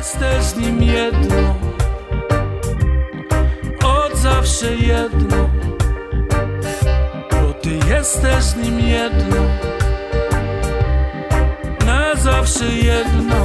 [0.00, 1.54] jesteś z nim jedno,
[3.84, 5.50] od zawsze jedno,
[7.30, 9.36] bo ty jesteś z nim jedno,
[11.86, 13.36] na zawsze jedno.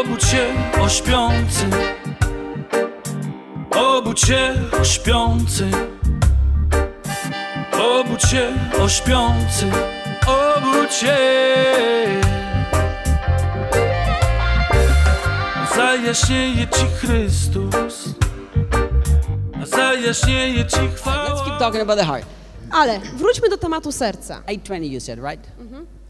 [0.00, 0.46] Obudź się
[0.80, 1.66] o śpiący,
[3.76, 5.70] obudź się o śpiący,
[7.72, 8.52] obudź się
[8.84, 9.66] o śpiący,
[10.26, 12.01] obudź się.
[15.76, 18.08] Zajaśnieje ci Chrystus,
[19.64, 21.28] zajaśnieje ci chwała.
[21.28, 22.26] Let's keep talking about the heart.
[22.70, 24.42] Ale wróćmy do tematu serca.
[24.46, 25.46] 820 you said, right?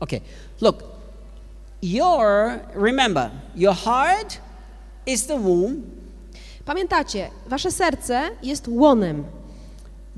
[0.00, 0.20] Okay.
[0.60, 0.82] Look,
[1.82, 4.38] your, remember, your heart
[5.06, 5.82] is the womb.
[6.64, 9.24] Pamiętacie, wasze serce jest łonem.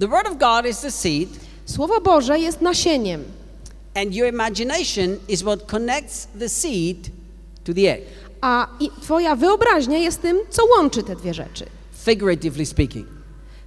[0.01, 1.29] The word of God is the seed.
[1.66, 3.24] Słowo Boże jest nasieniem,
[3.95, 7.10] And your imagination is what connects the seed
[7.65, 8.02] to the egg,
[8.46, 8.68] a
[9.02, 11.66] twoja wyobraźnia jest tym, co łączy te dwie rzeczy.
[12.04, 13.06] figuratively speaking.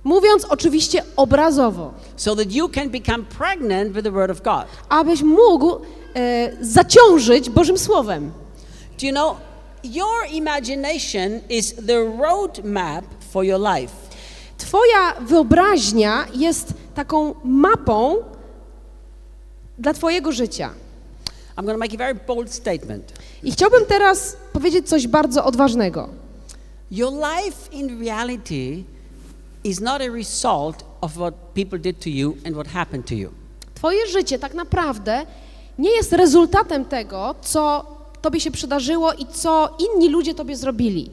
[0.03, 4.65] Mówiąc oczywiście obrazowo, So that you can become pregnant with the word of God.
[4.89, 5.75] abyś mógł
[6.15, 8.31] e, zaciążyć Bożym Słowem.
[9.01, 9.37] Do you know,
[9.83, 13.93] your imagination is the roadmap for your life.
[14.57, 18.15] Twoja wyobraźnia jest taką mapą
[19.79, 20.69] dla Twojego życia.
[21.57, 23.13] I'm going to make a very bold statement.
[23.43, 26.09] I chciałbym teraz powiedzieć coś bardzo odważnego.
[26.91, 28.83] Your life in reality
[29.63, 33.29] is not a result of what people did to you and what happened to you.
[33.75, 35.25] Twoje życie tak naprawdę
[35.79, 37.85] nie jest rezultatem tego, co
[38.21, 41.11] Tobie się przydarzyło i co inni ludzie Tobie zrobili.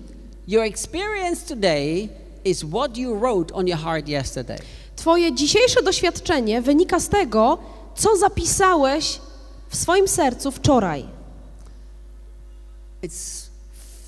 [0.48, 2.08] Your experience today
[2.44, 4.58] is what you wrote on your heart yesterday.
[4.96, 7.58] Twoje dzisiejsze doświadczenie wynika z tego,
[7.96, 9.20] co zapisałeś
[9.68, 11.13] w swoim sercu wczoraj.
[13.04, 13.50] It's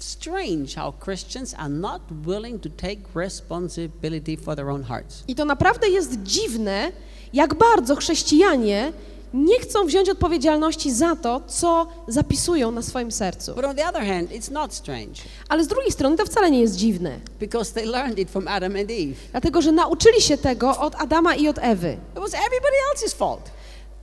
[0.00, 5.24] strange how Christians are not willing to take responsibility for their own hearts.
[5.28, 6.92] I to naprawdę jest dziwne,
[7.32, 8.92] jak bardzo chrześcijanie
[9.34, 13.54] nie chcą wziąć odpowiedzialności za to, co zapisują na swoim sercu.
[13.54, 16.60] But on the other hand, it's not strange Ale z drugiej strony to wcale nie
[16.60, 19.14] jest dziwne, because they learned it from Adam and Eve.
[19.30, 21.96] dlatego że nauczyli się tego od Adama i od Ewy.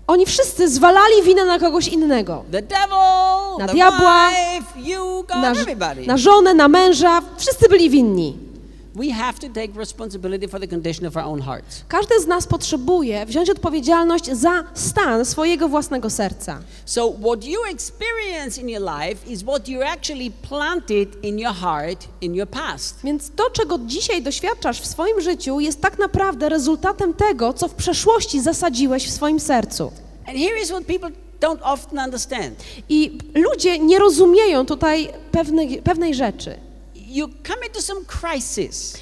[0.08, 2.44] Oni wszyscy zwalali winę na kogoś innego.
[3.60, 4.30] Na diabła,
[5.42, 5.54] Na,
[6.08, 8.38] na żonę, na męża, wszyscy byli winni.
[11.88, 16.60] Każdy z nas potrzebuje wziąć odpowiedzialność za stan swojego własnego serca.
[16.86, 22.08] So, what you experience in your life is what you actually planted in your heart
[22.22, 23.00] in your past.
[23.04, 27.74] Więc to, czego dzisiaj doświadczasz w swoim życiu, jest tak naprawdę rezultatem tego, co w
[27.74, 29.92] przeszłości zasadziłeś w swoim sercu.
[30.28, 31.10] And here is what people
[31.42, 36.73] don't often understand I ludzie nie rozumieją tutaj pewnej, pewnej rzeczy.
[37.14, 38.98] You come into some crisis,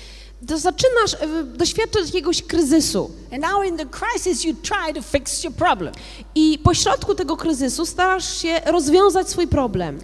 [0.48, 5.44] To zaczynasz e, doświadczać jakiegoś kryzysu and now in the crisis, you try to fix
[5.44, 5.94] your problem.
[6.36, 10.00] i pośrodku tego kryzysu starasz się rozwiązać swój problem.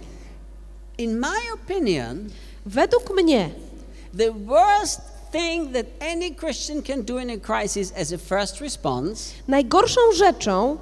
[0.98, 2.28] In my opinion,
[2.66, 3.50] Według mnie
[4.18, 5.00] the worst
[5.32, 10.78] thing that any Christian can do in a crisis as a first response Najgorszą rzeczą,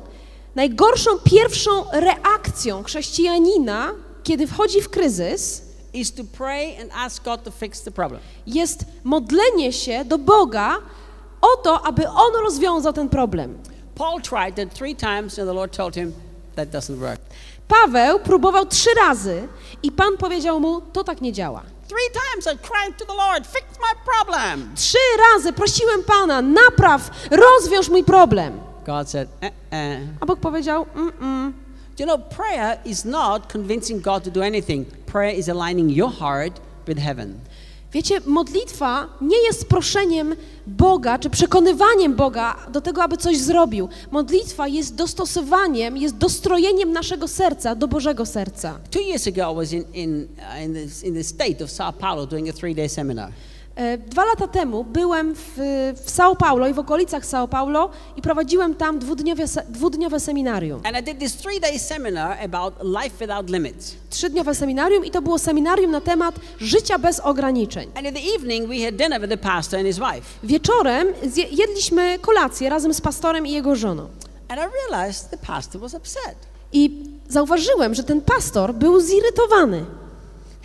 [0.54, 3.92] najgorszą pierwszą reakcją chrześcijanina,
[4.24, 5.62] kiedy wchodzi w kryzys,
[5.96, 8.20] is to pray and ask God to fix the problem.
[8.46, 10.76] jest modlenie się do Boga
[11.40, 13.58] o to, aby On rozwiązał ten problem.
[13.94, 16.12] Paul tried that three times, and the Lord told him
[16.56, 17.20] that doesn't work.
[17.68, 19.48] Paweł próbował trzy razy
[19.82, 21.62] i Pan powiedział mu, to tak nie działa.
[24.74, 24.98] Trzy
[25.32, 28.60] razy prosiłem Pana, napraw, rozwiąż mój problem.
[28.86, 30.00] God said, uh-uh.
[30.20, 31.52] A Bóg powiedział, mm-mm.
[31.98, 34.86] You know, prayer is not convincing God to do anything.
[35.16, 37.40] Prayer is aligning your heart with heaven.
[37.92, 43.88] Wiecie, modlitwa nie jest proszeniem Boga, czy przekonywaniem Boga do tego, aby coś zrobił.
[44.10, 48.78] Modlitwa jest dostosowaniem, jest dostrojeniem naszego serca do Bożego serca.
[48.90, 51.92] Two years ago, I was in, in, uh, in, the, in the state of Sao
[51.92, 53.32] Paulo doing a three day seminar.
[53.76, 55.52] E, Dwa lata temu byłem w,
[56.04, 60.80] w São Paulo i w okolicach São Paulo i prowadziłem tam dwudniowe, dwudniowe seminarium.
[60.84, 63.94] And I did this three day seminar about life without limits.
[64.10, 67.90] Trzydniowe seminarium i to było seminarium na temat życia bez ograniczeń.
[67.94, 70.22] And in the evening, we had dinner with the pastor and his wife.
[70.42, 71.08] Wieczorem
[71.50, 74.08] jedliśmy kolację razem z pastorem i jego żoną.
[74.48, 76.36] And I realized the pastor was upset.
[76.72, 79.84] I zauważyłem, że ten pastor był zirytowany.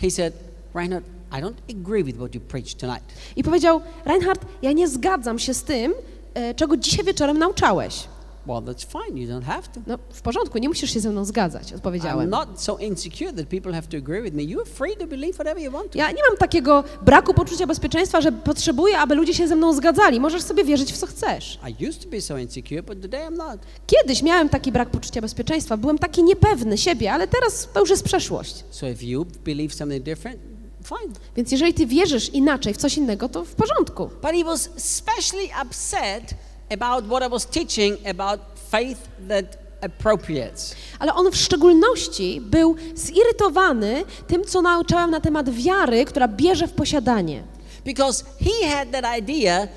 [0.00, 0.34] He said,
[0.74, 1.04] Reinhard,
[1.38, 3.04] I don't agree with what you preached tonight.
[3.36, 5.94] I powiedział: Reinhard, ja nie zgadzam się z tym,
[6.34, 8.08] e, czego dzisiaj wieczorem nauczałeś.
[8.46, 9.20] Well, that's fine.
[9.20, 9.80] You don't have to.
[9.86, 12.30] No, w porządku, nie musisz się ze mną zgadzać, I'm odpowiedziałem.
[12.30, 14.42] not so insecure that people have to agree with me.
[14.42, 15.98] You're free to believe whatever you want to.
[15.98, 20.20] Ja nie mam takiego braku poczucia bezpieczeństwa, że potrzebuję, aby ludzie się ze mną zgadzali.
[20.20, 21.58] Możesz sobie wierzyć w co chcesz.
[21.68, 23.58] I used to be so insecure, but today I'm not.
[23.86, 28.04] Kiedyś miałem taki brak poczucia bezpieczeństwa, byłem taki niepewny siebie, ale teraz to już jest
[28.04, 28.64] przeszłość.
[28.70, 30.40] So if you believe something different,
[30.82, 31.14] fine.
[31.36, 34.10] Więc jeżeli ty wierzysz inaczej w coś innego, to w porządku.
[34.22, 36.34] But he was especially upset
[36.70, 38.40] about what I was teaching about
[38.70, 38.98] faith
[39.28, 40.74] that appropriates.
[40.98, 46.72] Ale on w szczególności był zirytowany tym, co nauczałem na temat wiary, która bierze w
[46.72, 47.42] posiadanie.
[47.84, 49.68] Because he had that idea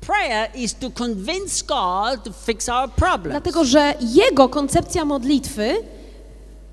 [0.00, 3.32] prayer is to convince God to fix our problems.
[3.32, 5.74] Dlatego, że jego koncepcja modlitwy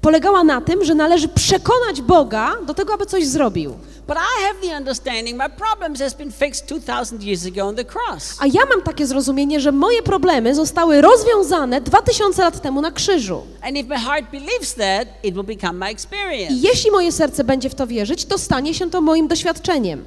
[0.05, 3.71] polegała na tym, że należy przekonać Boga do tego, aby coś zrobił.
[4.07, 7.85] But I have the understanding my problems has been fixed 2000 years ago on the
[7.85, 8.37] cross.
[8.39, 13.43] A ja mam takie zrozumienie, że moje problemy zostały rozwiązane 2000 lat temu na krzyżu.
[16.49, 20.05] I jeśli moje serce będzie w to wierzyć, to stanie się to moim doświadczeniem.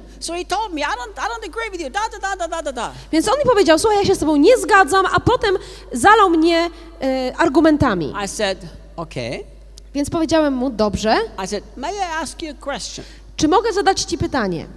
[3.11, 5.57] Więc on mi powiedział, słuchaj, ja się z tobą nie zgadzam, a potem
[5.91, 6.69] zalał mnie
[7.01, 8.13] e, argumentami.
[8.25, 8.57] I said,
[8.95, 9.58] okay.
[9.93, 13.05] Więc powiedziałem mu, dobrze, I said, may I ask you a question?
[13.37, 14.67] czy mogę zadać ci pytanie?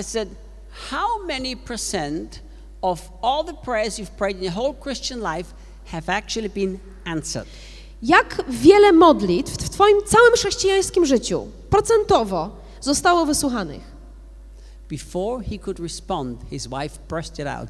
[0.00, 0.28] I said,
[0.90, 2.40] how many percent
[2.82, 5.54] of all the prayers you've prayed in your whole Christian life
[5.86, 7.48] have actually been answered?
[8.02, 12.50] Jak wiele modlitw w twoim całym chrześcijańskim życiu procentowo
[12.80, 13.96] zostało wysłuchanych?
[14.88, 17.68] Before he could respond, his wife burst it out.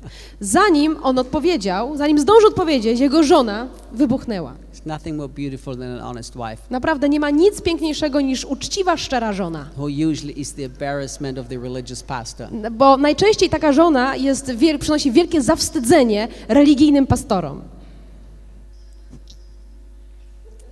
[0.40, 4.54] Zanim on odpowiedział, zanim zdążył odpowiedzieć, jego żona wybuchnęła.
[4.82, 8.96] There's nothing more beautiful than an honest wife, Naprawdę nie ma nic piękniejszego niż uczciwa,
[8.96, 9.66] szczera żona.
[9.76, 12.48] who usually is the embarrassment of the religious pastor.
[12.70, 17.62] Bo najczęściej taka żona jest, przynosi wielkie zawstydzenie religijnym pastorom.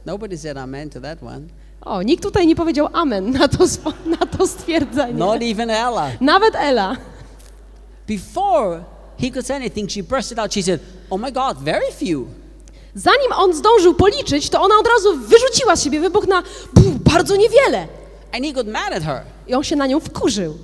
[0.06, 1.40] Nobody said amen to that one.
[1.80, 3.64] O, nikt tutaj nie powiedział amen na to,
[4.20, 5.14] na to stwierdzenie.
[5.14, 6.10] Not even Ella.
[6.20, 6.96] Nawet Ela.
[8.06, 8.84] Before
[9.18, 10.54] he could say anything, she burst it out.
[10.54, 10.80] She said,
[11.10, 12.39] Oh my God, very few.
[12.94, 16.42] Zanim on zdążył policzyć, to ona od razu wyrzuciła z siebie wybuch na
[16.74, 17.88] "Buf, bardzo niewiele.
[18.32, 19.22] And he got mad at her.
[19.48, 20.58] I on się na nią wkurzył.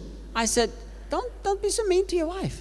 [0.45, 0.71] I said,
[1.11, 2.57] Don't, don't be so mean to your wife.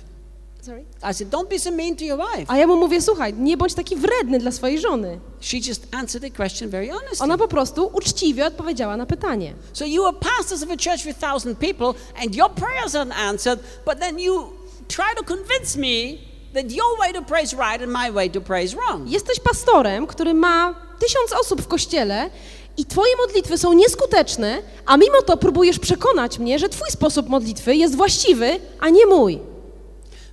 [1.12, 2.46] I said, Don't be so mean to your wife.
[2.48, 5.20] A ja mu mówię, słuchaj, nie bądź taki wredny dla swojej żony.
[5.42, 7.24] She just answered the question very honestly.
[7.24, 9.54] Ona po prostu uczciwie odpowiedziała na pytanie.
[9.74, 13.60] So you are pastors of a church with thousand people, and your prayers aren't answered,
[13.86, 14.50] but then you
[14.88, 16.18] try to convince me
[16.56, 19.10] that your way to pray is right and my way to pray is wrong.
[19.10, 22.30] Jesteś pastorem, który ma tysiąc osób w kościele
[22.78, 27.76] i twoje modlitwy są nieskuteczne, a mimo to próbujesz przekonać mnie, że twój sposób modlitwy
[27.76, 29.40] jest właściwy, a nie mój.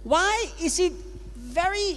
[0.04, 0.92] Why is it
[1.36, 1.96] very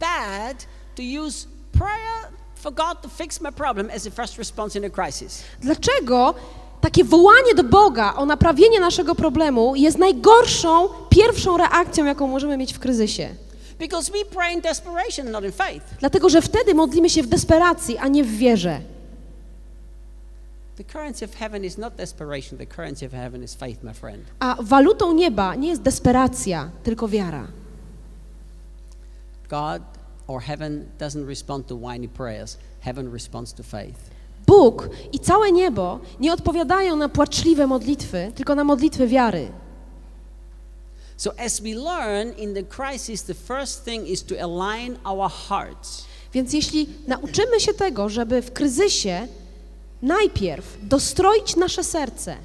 [0.00, 0.66] bad
[0.96, 5.42] to use prayer for God to fix my problem as first response in a crisis?
[5.60, 6.34] Dlaczego
[6.80, 12.72] takie wołanie do Boga o naprawienie naszego problemu jest najgorszą pierwszą reakcją, jaką możemy mieć
[12.72, 13.28] w kryzysie?
[13.78, 15.86] Because we pray in desperation, not in faith.
[16.00, 18.80] Dlatego, że wtedy modlimy się w desperacji, a nie w wierze.
[24.38, 27.46] A walutą nieba nie jest desperacja, tylko wiara.
[29.50, 29.82] God
[30.26, 34.17] or heaven doesn't respond to whiny prayers, heaven responds to faith.
[34.48, 39.48] Bóg i całe niebo nie odpowiadają na płaczliwe modlitwy, tylko na modlitwy wiary.
[41.16, 46.04] So, as we learn in the crisis, the first thing is to align our hearts.
[46.32, 49.28] Więc jeśli nauczymy się tego, żeby w kryzysie
[50.02, 52.36] najpierw dostroić nasze serce,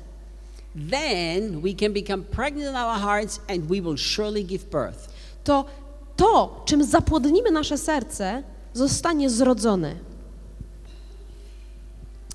[0.92, 5.10] Then we can become pregnant in our hearts and we will surely give birth.
[5.44, 5.66] to
[6.16, 8.44] to, czym zapłodnimy nasze serce,
[8.74, 9.96] zostanie zrodzone.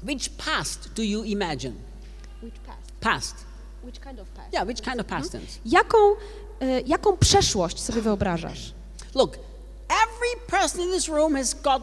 [0.03, 1.75] Which past do you imagine?
[3.01, 3.35] Past.
[4.53, 5.59] Yeah, which kind of past tense?
[5.65, 5.99] Jaką,
[6.61, 8.73] e, jaką przeszłość sobie wyobrażasz?
[9.15, 9.39] Look,
[9.89, 11.83] every person in this room has got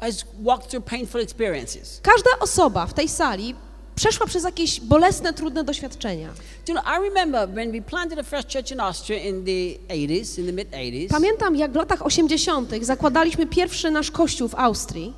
[0.00, 2.00] has walked through painful experiences.
[2.02, 3.54] Każda osoba w tej sali
[3.94, 6.28] przeszła przez jakieś bolesne, trudne doświadczenia.
[6.66, 9.94] Do you know, I remember when we planted the first church in Austria in the
[9.94, 11.08] 80s, in the mid 80s.
[11.10, 12.70] Pamiętam, jak w latach 80.
[12.82, 15.14] zakładaliśmy pierwszy nasz kościół w Austrii.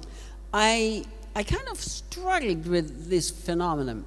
[0.79, 1.03] I
[1.41, 4.03] I kind of struggled with this phenomenon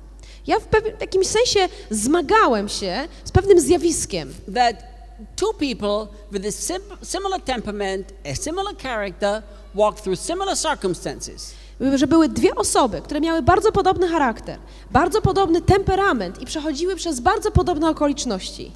[0.47, 4.75] Ja w pewnym w jakimś sensie zmagałem się z pewnym zjawiskiem, that
[5.35, 9.41] two people with a sim- similar temperament, a similar character,
[9.75, 11.53] walk through similar circumstances.
[11.95, 14.59] że były dwie osoby, które miały bardzo podobny charakter,
[14.91, 18.71] bardzo podobny temperament i przechodziły przez bardzo podobne okoliczności.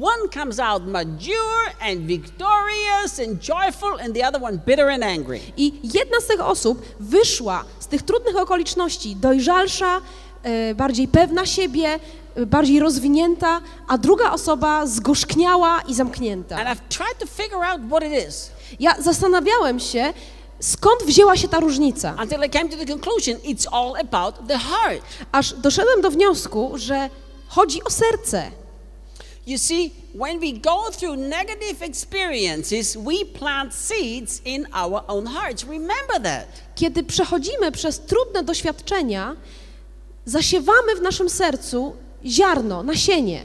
[0.00, 5.40] One comes out mature and victorious and joyful, and the other one bitter and angry.
[5.56, 10.00] I jedna z tych osób wyszła z tych trudnych okoliczności dojrzalsza,
[10.42, 11.98] e, bardziej pewna siebie,
[12.36, 16.56] e, bardziej rozwinięta, a druga osoba zgorzkniała i zamknięta.
[16.56, 18.50] And I've tried to figure out what it is
[18.80, 20.12] Ja zastanawiałem się,
[20.60, 24.58] skąd wzięła się ta różnica, until I came to the conclusion it's all about the
[24.58, 25.02] heart.
[25.32, 27.10] aż doszedłem do wniosku, że
[27.48, 28.50] chodzi o serce.
[29.46, 35.64] You see, when we go through negative experiences, we plant seeds in our own hearts.
[35.64, 36.46] Remember that.
[36.74, 39.36] Kiedy przechodzimy przez trudne doświadczenia,
[40.24, 43.44] zasiewamy w naszym sercu ziarno, nasienie.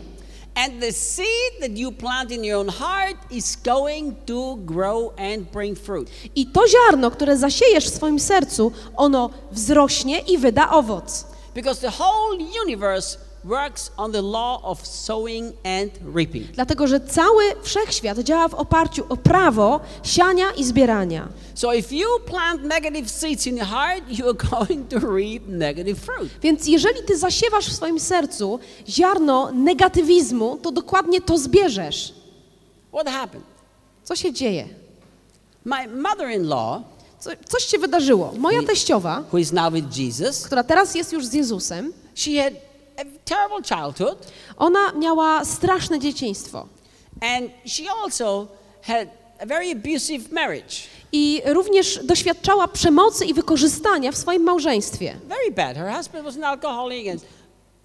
[0.55, 5.51] And the seed that you plant in your own heart is going to grow and
[5.51, 6.09] bring fruit.
[6.35, 11.25] I to ziarno, które zasiejesz w swoim sercu, ono wzrośnie i wyda owoc.
[11.53, 16.51] Because the whole universe works on the law of sowing and reaping.
[16.51, 21.27] Dlatego, że cały wszechświat działa w oparciu o prawo siania i zbierania.
[21.53, 26.31] So if you plant negative seeds in your heart, you're going to reap negative fruit.
[26.41, 32.13] Więc jeżeli ty zasiewasz w swoim sercu ziarno negatywizmu, to dokładnie to zbierzesz.
[32.93, 33.45] What happened?
[34.03, 34.67] Co się dzieje?
[35.65, 36.81] My mother-in-law,
[37.19, 38.33] Co, coś się wydarzyło.
[38.37, 42.53] Moja teściowa, who is now with Jesus, która teraz jest już z Jezusem, she had
[43.25, 46.67] terrible childhood ona miała straszne dzieciństwo.
[47.21, 48.47] and she also
[48.81, 49.07] had
[49.39, 50.75] a very abusive marriage.
[51.11, 55.15] I również doświadczała przemocy i wykorzystania w swoim małżeństwie.
[55.27, 55.77] Very bad.
[55.77, 57.21] Her husband was an alcoholic and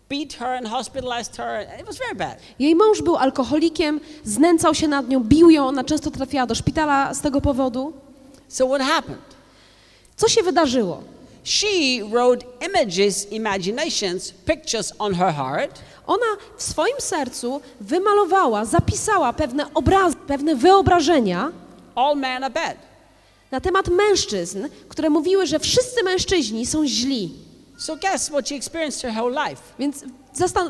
[0.08, 1.66] beat her and hospitalized her.
[1.80, 2.38] It was very bad.
[2.58, 7.14] Jej mąż był alkoholikiem, znęcał się nad nią, bił ją, ona często trafiała do szpitala
[7.14, 7.92] z tego powodu.
[8.48, 9.36] So what happened?
[10.16, 11.02] Co się wydarzyło?
[11.46, 16.26] She wrote images, imaginations, pictures on her heart Ona
[16.56, 21.52] w swoim sercu wymalowała, zapisała pewne obrazy, pewne wyobrażenia
[21.94, 22.76] all men are bad.
[23.50, 27.32] na temat mężczyzn, które mówiły, że wszyscy mężczyźni są źli.
[27.78, 29.62] So guess what she experienced her whole life?
[29.78, 30.04] Więc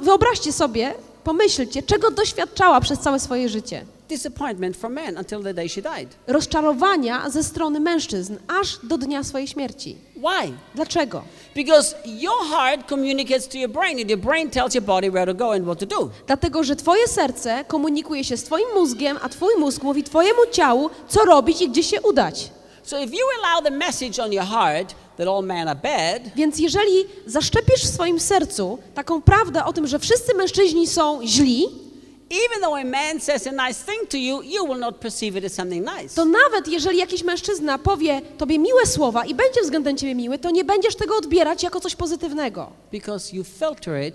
[0.00, 3.85] wyobraźcie sobie, pomyślcie, czego doświadczała przez całe swoje życie.
[4.08, 6.08] Disappointment from men until the day she died.
[6.26, 9.96] Rozczarowania ze strony mężczyzn, aż do dnia swojej śmierci.
[10.16, 10.52] Why?
[10.75, 11.22] Dlaczego?
[11.54, 15.34] Because your heart communicates to your brain, and your brain tells your body where to
[15.34, 16.10] go and what to do.
[16.26, 20.90] Dlatego, że twoje serce komunikuje się z twoim mózgiem, a twój mózg mówi twojemu ciału,
[21.08, 22.50] co robić i gdzie się udać.
[22.82, 26.58] So if you allow the message on your heart that all men are bad, Więc
[26.58, 31.86] jeżeli zaszczepisz w swoim sercu taką prawdę o tym, że wszyscy mężczyźni są źli,
[32.30, 35.45] even though a man says a nice thing to you, you will not perceive it
[35.45, 36.14] as something nice.
[36.14, 40.50] to nawet jeżeli jakiś mężczyzna powie tobie miłe słowa i będzie względem ciebie miły, to
[40.50, 42.71] nie będziesz tego odbierać jako coś pozytywnego.
[42.92, 44.14] Because you filter it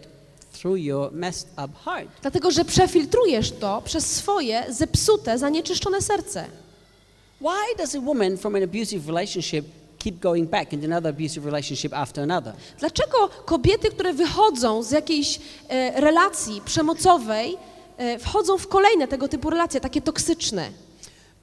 [0.54, 2.10] through your messed up heart.
[2.22, 6.46] Dlatego, że przefiltrujesz to przez swoje zepsute, zanieczyszczone serce.
[7.42, 9.66] Why does a woman from an abusive relationship
[9.98, 12.54] keep going back into another abusive relationship after another?
[12.80, 15.40] Dlaczego kobiety, które wychodzą z jakiejś
[15.70, 17.58] e, relacji przemocowej,
[18.20, 20.70] wchodzą w kolejne tego typu relacje, takie toksyczne?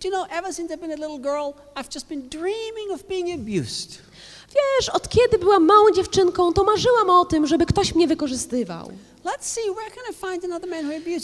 [0.02, 3.02] Do you know, ever since I've been a little girl, I've just been dreaming of
[3.02, 3.98] being abused.
[4.54, 8.90] Wiesz, od kiedy byłam małą dziewczynką, to marzyłam o tym, żeby ktoś mnie wykorzystywał.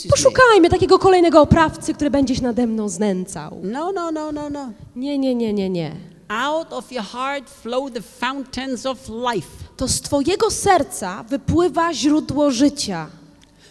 [0.09, 3.59] Poszukajmy takiego kolejnego oprawcy, który będzie się nade mną znęcał.
[3.63, 4.71] No, no, no, no, no.
[4.95, 5.95] Nie, nie, nie, nie, nie.
[6.27, 9.47] Out of your heart flow the fountains of life.
[9.77, 13.09] To z twojego serca wypływa źródło życia.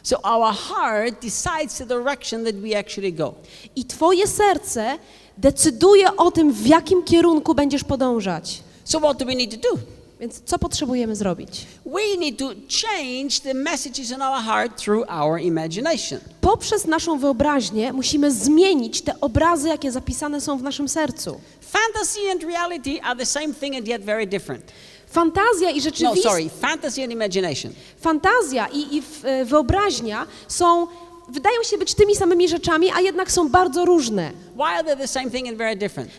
[0.05, 3.35] So our heart decides the direction that we actually go.
[3.77, 4.99] I twoje serce
[5.39, 8.63] decyduje o tym, w jakim kierunku będziesz podążać.
[8.85, 9.79] So what do we need to do?
[10.21, 11.67] Więc co potrzebujemy zrobić?
[11.87, 12.49] We need to
[12.83, 16.21] change the messages in our heart through our imagination.
[16.41, 21.41] Poprzez naszą wyobraźnię musimy zmienić te obrazy, jakie zapisane są w naszym sercu.
[21.61, 24.73] Fantasy and reality are the same thing and yet very different.
[25.15, 26.23] Fantazja i No, rzeczywistość.
[26.23, 27.73] sorry, fantasy and imagination.
[28.01, 30.87] Fantazja i, i e, wyobraźnia są,
[31.29, 34.33] wydają się być tymi samymi rzeczami, a jednak są bardzo różne.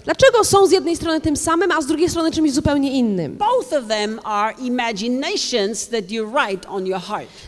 [0.04, 3.38] Dlaczego są z jednej strony tym samym, a z drugiej strony czymś zupełnie innym?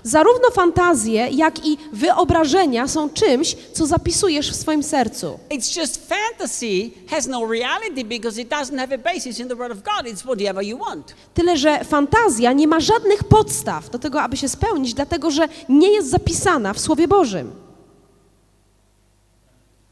[0.03, 5.39] Zarówno fantazje, jak i wyobrażenia są czymś, co zapisujesz w swoim sercu.
[5.49, 9.71] It's just fantasy has no reality because it doesn't have a basis in the Word
[9.71, 10.13] of God.
[10.13, 11.15] It's whatever you want.
[11.33, 15.91] Tyle, że fantazja nie ma żadnych podstaw do tego, aby się spełnić, dlatego że nie
[15.91, 17.56] jest zapisana w Słowie Bożym.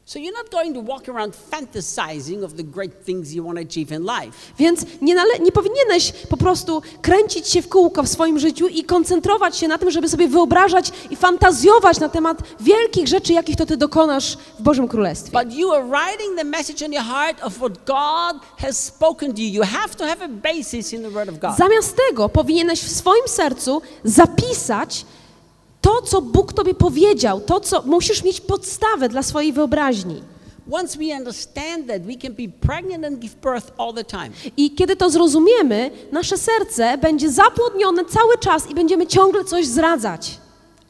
[0.08, 3.64] So you're not going to walk around fantasizing of the great things you want to
[3.64, 4.32] achieve in life.
[4.58, 8.84] Więc nie, nale- nie powinieneś po prostu kręcić się w kółko w swoim życiu i
[8.84, 13.66] koncentrować się na tym, żeby sobie wyobrażać i fantazjować na temat wielkich rzeczy, jakich to
[13.66, 15.44] ty dokonasz w Bożym Królestwie.
[15.44, 19.40] But you are writing the message in your heart of what God has spoken to
[19.40, 19.48] you.
[19.48, 21.56] You have to have a basis in the Word of God.
[21.58, 25.04] Zamiast tego powinieneś w swoim sercu zapisać
[25.86, 30.22] to, co Bóg tobie powiedział, to, co musisz mieć podstawę dla swojej wyobraźni.
[34.56, 40.38] I kiedy to zrozumiemy, nasze serce będzie zapłodnione cały czas i będziemy ciągle coś zradzać.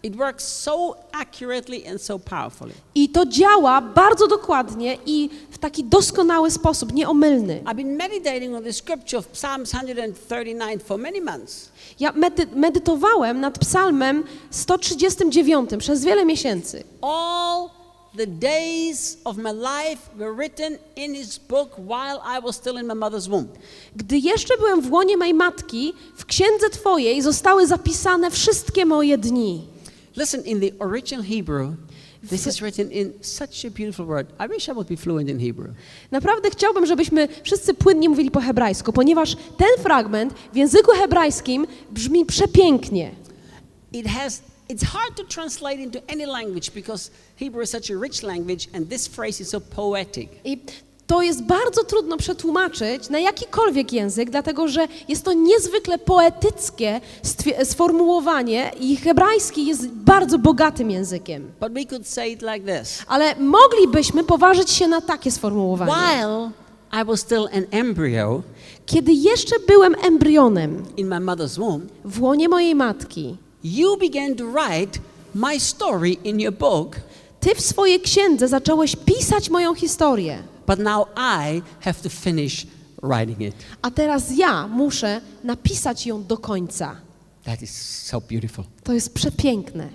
[0.06, 2.72] It works so accurately and so powerfully.
[2.94, 7.60] I to działa bardzo dokładnie i w taki doskonały sposób, nieomylny.
[7.64, 11.70] I've been meditating on the scripture of Psalms 139 for many months.
[12.00, 16.84] Ja medy- medytowałem nad psalmem 139 przez wiele miesięcy.
[17.02, 17.70] All
[18.16, 22.86] the days of my life were written in his book while I was still in
[22.86, 23.48] my mother's womb.
[23.96, 29.75] Gdy jeszcze byłem w łonie mej matki, w księdze Twojej zostały zapisane wszystkie moje dni.
[30.16, 31.76] Listen, in the original Hebrew,
[32.22, 34.26] this is written in such a beautiful word.
[34.38, 35.74] I wish I would be fluent in Hebrew.
[36.10, 42.26] Naprawdę chciałbym, żebyśmy wszyscy płynnie mówili po hebrajsku, ponieważ ten fragment w języku hebrajskim brzmi
[42.26, 43.10] przepięknie.
[43.92, 48.22] It has it's hard to translate into any language because Hebrew is such a rich
[48.22, 50.28] language and this phrase is so poetic.
[50.44, 50.58] I
[51.06, 57.00] to jest bardzo trudno przetłumaczyć na jakikolwiek język, dlatego że jest to niezwykle poetyckie
[57.64, 61.50] sformułowanie i hebrajski jest bardzo bogatym językiem.
[62.40, 62.82] Like.
[63.06, 65.92] Ale moglibyśmy poważyć się na takie sformułowanie.
[65.92, 66.50] While
[67.02, 68.42] I was still an embryo
[68.86, 74.44] Kiedy jeszcze byłem embrionem in my mother's womb, w łonie mojej matki, you began to
[74.44, 74.98] write
[75.34, 76.96] my story in your book,
[77.40, 82.66] ty w swojej księdze zacząłeś pisać moją historię, but now I have to finish
[83.02, 83.54] writing it.
[83.82, 86.96] a teraz ja muszę napisać ją do końca.
[87.44, 87.70] That is
[88.02, 88.64] so beautiful.
[88.84, 89.88] To jest przepiękne.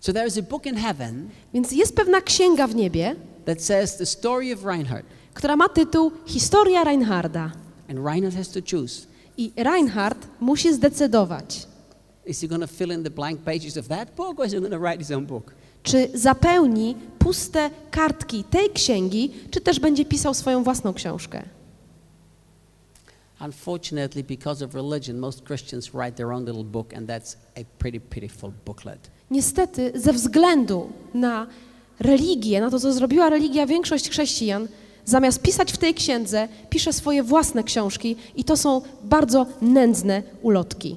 [0.00, 3.96] So there is a book in heaven Więc jest pewna księga w niebie, that says
[3.96, 5.06] the story of Reinhard.
[5.34, 7.50] która ma tytuł Historia Reinharda.
[7.90, 9.06] And Reinhard has to choose.
[9.36, 11.66] I Reinhard musi zdecydować,
[12.26, 14.58] Is he going to fill in the blank pages of that book or is he
[14.60, 15.52] going to write his own book?
[15.82, 21.42] Czy zapełni puste kartki tej księgi, czy też będzie pisał swoją własną książkę.
[23.44, 28.00] Unfortunately, because of religion, most Christians write their own little book, and that's a pretty
[28.00, 29.10] pitiful booklet.
[29.30, 31.46] Niestety, ze względu na
[32.00, 34.68] religię, na to, co zrobiła religia większość chrześcijan,
[35.04, 40.96] zamiast pisać w tej księdze, pisze swoje własne książki i to są bardzo nędzne ulotki.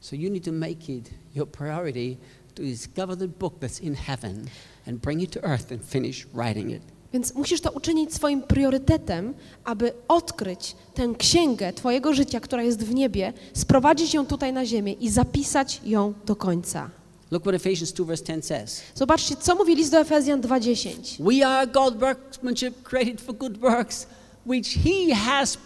[0.00, 2.16] So you need to make it your priority
[2.54, 4.46] to discover the book that's in heaven
[4.88, 6.82] and bring it to earth and finish writing it.
[7.12, 9.34] Więc musisz to uczynić swoim priorytetem,
[9.64, 14.92] aby odkryć tę księgę Twojego życia, która jest w niebie, sprowadzić ją tutaj na ziemię
[14.92, 16.90] i zapisać ją do końca.
[17.30, 18.82] Look what Ephesians 2 verse 10 says.
[18.94, 21.16] Zobaczcie, co mówi list do Efezjan 2:10.
[21.18, 24.06] We are God's workmanship created for good works,
[24.46, 25.58] which He has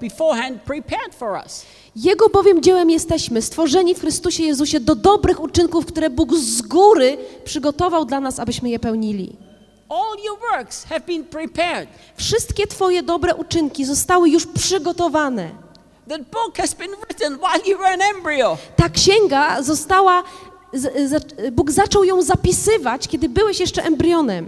[0.00, 1.66] beforehand prepared for us.
[1.96, 7.16] Jego bowiem dziełem jesteśmy, stworzeni w Chrystusie Jezusie do dobrych uczynków, które Bóg z góry
[7.44, 9.36] przygotował dla nas, abyśmy je pełnili.
[9.88, 11.88] All your works have been prepared.
[12.16, 15.50] Wszystkie Twoje dobre uczynki zostały już przygotowane.
[16.08, 18.58] The book has been written while you were an embryo.
[18.76, 20.22] Ta księga została,
[20.72, 24.46] z, z, Bóg zaczął ją zapisywać, kiedy byłeś jeszcze embrionem.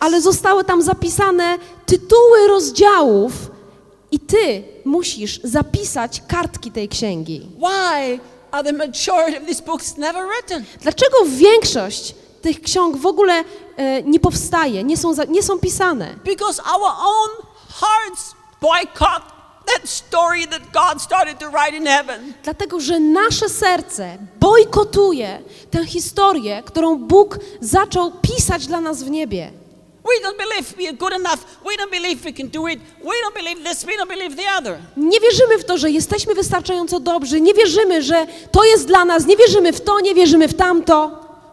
[0.00, 3.32] Ale zostały tam zapisane tytuły rozdziałów
[4.10, 7.46] i Ty musisz zapisać kartki tej księgi.
[7.58, 10.64] Why are the majority of these books never written?
[10.80, 13.44] Dlaczego większość tych ksiąg w ogóle
[13.76, 16.14] e, nie powstaje, nie są, za, nie są pisane?
[16.24, 19.37] Because our own hearts boycott
[22.44, 29.52] Dlatego, że nasze serce bojkotuje tę historię, którą Bóg zaczął pisać dla nas w niebie.
[34.96, 39.26] Nie wierzymy w to, że jesteśmy wystarczająco dobrzy, nie wierzymy, że to jest dla nas,
[39.26, 41.10] nie wierzymy w to, nie wierzymy w tamto.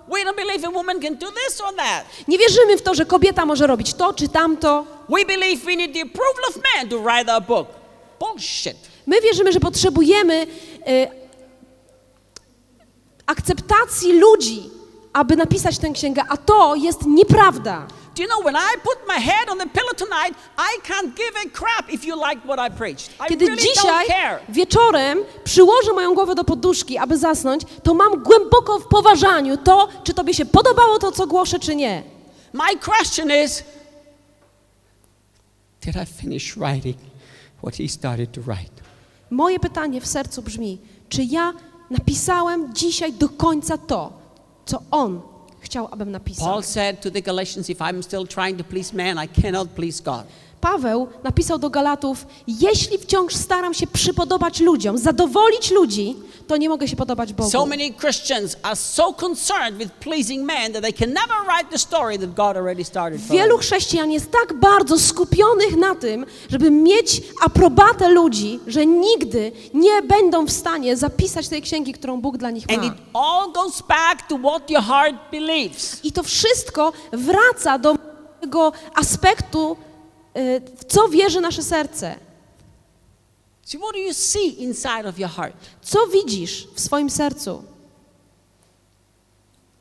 [0.08, 2.06] We don't believe a woman can do this or that.
[2.28, 4.86] Nie wierzymy w to, że kobieta może robić to czy tamto.
[5.10, 7.67] We believe we need the approval of man to write our book.
[9.07, 10.47] My wierzymy, że potrzebujemy
[10.88, 11.07] e,
[13.25, 14.69] akceptacji ludzi,
[15.13, 17.88] aby napisać tę księgę, a to jest nieprawda.
[18.15, 21.35] Do you know, when I put my head on the pillow tonight, I can't give
[21.45, 23.09] a crap if you like what I preached.
[23.25, 24.39] I Kiedy really dzisiaj don't care.
[24.49, 30.13] wieczorem przyłożę moją głowę do poduszki, aby zasnąć, to mam głęboko w poważaniu to, czy
[30.13, 32.03] tobie się podobało to, co głoszę, czy nie.
[32.53, 33.63] My question is
[35.81, 36.97] Did I finish writing
[37.65, 38.82] what he started to write?
[39.30, 40.78] Moje pytanie w sercu brzmi,
[41.10, 41.54] czy ja
[41.89, 44.13] napisałem dzisiaj do końca to,
[44.65, 45.21] co on
[45.60, 46.47] chciał, abym napisał.
[46.47, 50.04] Paul said to the Galatians, If I'm still trying to please man, I cannot please
[50.04, 50.23] God.
[50.61, 56.15] Paweł napisał do Galatów, jeśli wciąż staram się przypodobać ludziom, zadowolić ludzi,
[56.47, 57.49] to nie mogę się podobać Bogu.
[57.49, 61.77] So many Christians are so concerned with pleasing man that they can never write the
[61.77, 66.71] story that God already started for Wielu chrześcijan jest tak bardzo skupionych na tym, żeby
[66.71, 72.51] mieć aprobatę ludzi, że nigdy nie będą w stanie zapisać tej księgi, którą Bóg dla
[72.51, 73.19] nich And it ma.
[73.19, 76.05] all goes back to what your heart believes.
[76.05, 77.95] I to wszystko wraca do
[78.41, 79.77] tego aspektu,
[80.77, 82.15] w co wierzy nasze serce.
[83.65, 85.55] See, what do you see inside of your heart?
[85.81, 87.63] Co widzisz w swoim sercu?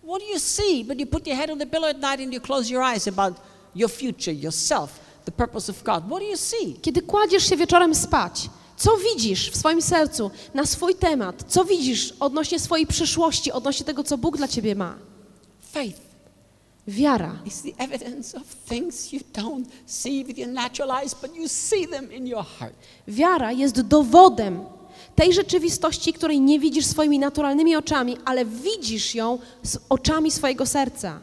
[0.02, 2.32] What do you see when you put your head on the pillow at night and
[2.32, 3.36] you close your eyes about
[3.74, 6.04] your future, yourself, the purpose of God?
[6.06, 6.74] What do you see?
[6.82, 11.44] Kiedy kładziesz się wieczorem spać, co widzisz w swoim sercu na swój temat?
[11.48, 14.94] Co widzisz odnośnie swojej przyszłości, odnośnie tego, co Bóg dla ciebie ma?
[15.72, 16.03] Faith
[16.86, 17.38] Wiara.
[17.46, 21.86] is the evidence of things you don't see with your natural eyes, but you see
[21.86, 22.74] them in your heart.
[23.08, 24.64] Wiara jest dowodem
[25.14, 31.20] tej rzeczywistości, której nie widzisz swoimi naturalnymi oczami, ale widzisz ją z oczami swojego serca.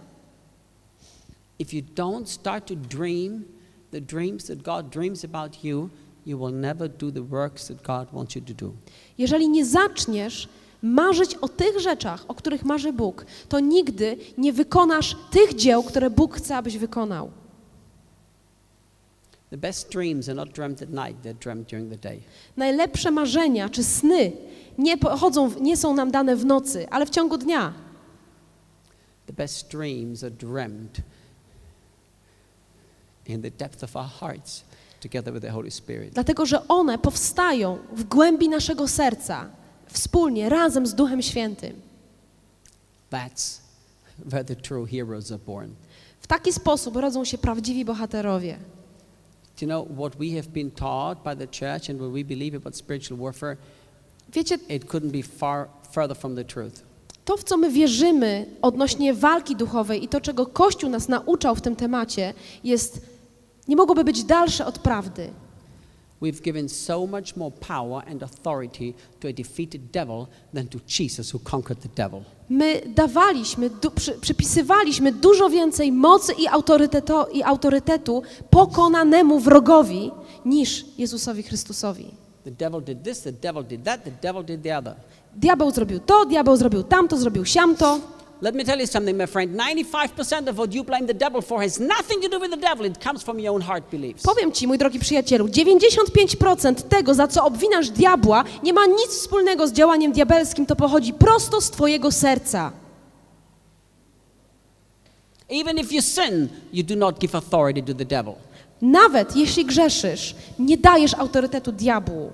[1.59, 3.43] If you don't start to dream
[3.91, 5.89] the dreams that God dreams about you,
[6.25, 8.71] you will never do the works that God wants you to do.
[9.17, 10.47] Jeżeli nie zaczniesz
[10.81, 16.09] marzyć o tych rzeczach, o których marzy Bóg, to nigdy nie wykonasz tych dzieł, które
[16.09, 17.31] Bóg chce, abyś wykonał.
[22.57, 24.31] Najlepsze marzenia czy sny
[24.77, 27.73] nie, pochodzą, nie są nam dane w nocy, ale w ciągu dnia.
[29.25, 30.31] The best dreams are
[33.25, 34.63] in the depth of our hearts
[35.01, 36.13] together with the Holy Spirit.
[36.13, 39.49] Dlatego, że one powstają w głębi naszego serca,
[39.91, 41.81] wspólnie, razem z Duchem Świętym.
[43.11, 43.59] That's
[44.25, 45.69] where the true heroes are born.
[46.21, 48.57] W taki sposób rodzą się prawdziwi bohaterowie.
[49.61, 52.75] You know what we have been taught by the church and what we believe about
[52.77, 53.57] spiritual warfare?
[54.33, 56.83] Wiecie, It couldn't be far further from the truth.
[57.25, 61.61] to, w co my wierzymy odnośnie walki duchowej i to, czego Kościół nas nauczał w
[61.61, 63.01] tym temacie, jest,
[63.67, 65.29] nie mogłoby być dalsze od prawdy.
[66.21, 71.33] We've given so much more power and authority to a defeated devil than to Jesus
[71.33, 72.23] who conquered the devil.
[72.49, 80.11] My dawaliśmy, du, przy, przypisywaliśmy dużo więcej mocy i, autoryteto, i autorytetu pokonanemu wrogowi
[80.45, 82.05] niż Jezusowi Chrystusowi.
[82.43, 84.95] The devil did this, the devil did that, the devil did the other.
[85.35, 87.99] Diabeł zrobił to, diabeł zrobił tamto, zrobił siamto.
[88.43, 89.55] Let me tell you something, my friend.
[89.55, 92.85] 95% of what you blame the devil for has nothing to do with the devil.
[92.85, 94.23] It comes from your own heart beliefs.
[94.23, 99.67] Powiem ci, mój drogi przyjacielu, 95% tego, za co obwinasz diabła, nie ma nic wspólnego
[99.67, 102.71] z działaniem diabelskim, to pochodzi prosto z twojego serca.
[105.49, 108.33] Even if you sin, you do not give authority to the devil.
[108.81, 112.31] Nawet jeśli grzeszysz, nie dajesz autorytetu diabłu.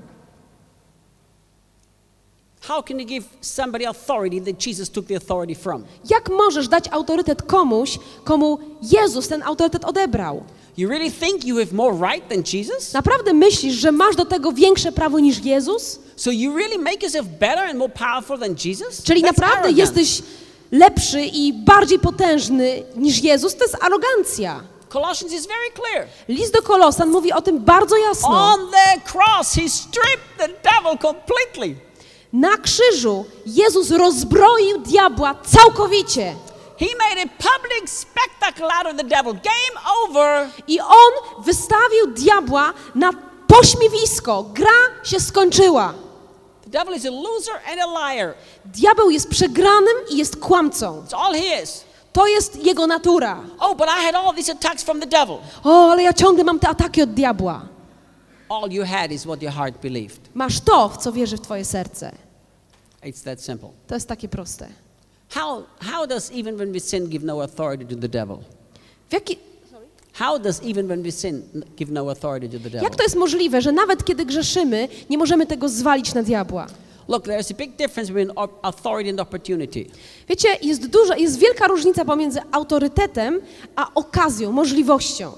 [2.68, 5.84] How can you give somebody authority that Jesus took the authority from?
[6.10, 10.44] Jak możesz dać autorytet komuś, komu Jezus ten autorytet odebrał?
[10.78, 12.94] You really think you have more right than Jesus?
[12.94, 16.00] Naprawdę myślisz, że masz do tego większe prawo niż Jezus?
[16.16, 19.04] So you really make yourself better and more powerful than Jesus?
[19.04, 19.78] Czyli That's naprawdę arrogant.
[19.78, 20.22] jesteś
[20.72, 23.56] lepszy i bardziej potężny niż Jezus?
[23.56, 24.64] To jest arogancja.
[24.90, 26.08] Colossians is very clear.
[26.28, 28.30] List do Kolosan mówi o tym bardzo jasno.
[28.30, 31.87] On the cross, he stripped the devil completely.
[32.38, 36.36] Na krzyżu Jezus rozbroił diabła całkowicie.
[36.80, 39.34] He made a public spectacle out of the devil.
[39.34, 40.50] Game over.
[40.68, 43.10] I on wystawił diabła na
[43.48, 44.44] pośmiewisko.
[44.44, 45.94] Gra się skończyła.
[46.64, 48.34] The devil is a loser and a liar.
[48.66, 51.04] Diabeł jest przegranym i jest kłamcą.
[51.08, 51.84] It's all he is.
[52.14, 53.40] To jest jego natura.
[53.60, 55.38] Oh, but I had all these attacks from the devil.
[55.64, 57.62] O, ale ja ciągle mam te ataki od diabła.
[58.50, 60.20] All you had is what your heart believed.
[60.34, 62.27] Masz to, w co wierzy w twoje serce.
[63.04, 63.70] It's that simple.
[63.88, 64.68] To jest takie proste.
[65.30, 68.38] How, how does even when we sin give no authority to the devil?
[69.10, 69.38] W jaki,
[70.14, 71.44] How does even when we sin
[71.76, 72.84] give no authority to the devil?
[72.84, 76.68] jak to jest możliwe, że nawet kiedy grzeszymy, nie możemy tego zwalić na diabła?
[77.08, 79.86] Look, there's a big difference between au- authority and opportunity.
[80.30, 83.42] Wiecie, jest duża, jest wielka różnica pomiędzy autorytetem
[83.76, 85.32] a okazją, możliwością.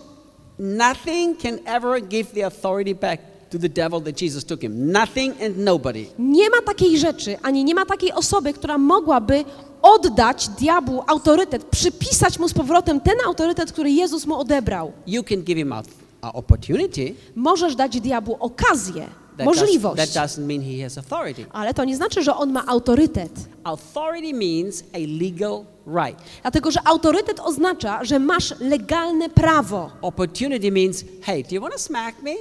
[0.59, 4.91] Nothing can ever give the authority back to the devil that Jesus took him.
[4.91, 6.05] Nothing and nobody.
[6.19, 9.45] Nie ma takiej rzeczy, ani nie ma takiej osoby, która mogłaby
[9.81, 14.91] oddać diabłu autorytet, przypisać mu z powrotem ten autorytet, który Jezus mu odebrał.
[15.07, 15.83] You can give him a,
[16.21, 17.15] a opportunity.
[17.35, 19.07] Możesz dać diabłu okazję,
[19.39, 21.45] That, does, możliwość, that doesn't mean he has authority.
[21.51, 23.31] ale to nie znaczy, że on ma autorytet.
[23.63, 26.21] Authority means a legal right.
[26.41, 31.79] Dlatego, że autorytet oznacza, że masz legalne prawo, Opportunity means, hey, do you want to
[31.79, 32.31] smack me?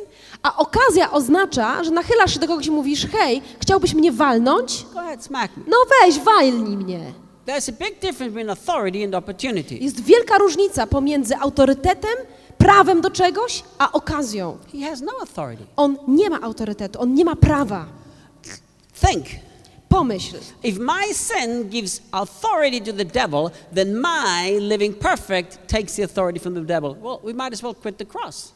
[0.42, 4.86] a okazja oznacza, że nachylasz się do kogoś i mówisz, hej, chciałbyś mnie walnąć?
[4.94, 5.62] Go ahead, smack me.
[5.68, 7.00] No weź, walnij mnie.
[7.46, 9.74] There's a big difference between authority and opportunity.
[9.74, 12.14] Jest wielka różnica pomiędzy autorytetem,
[12.58, 14.58] prawem do czegoś, a okazją.
[14.72, 15.64] He has no authority.
[15.76, 17.86] On nie ma autorytetu, on nie ma prawa.
[19.06, 19.26] Think.
[19.88, 26.04] Pomyśl, If my sin gives authority to the devil, then my living perfect takes the
[26.04, 26.96] authority from the devil.
[27.02, 28.52] Well, we might as well quit the cross.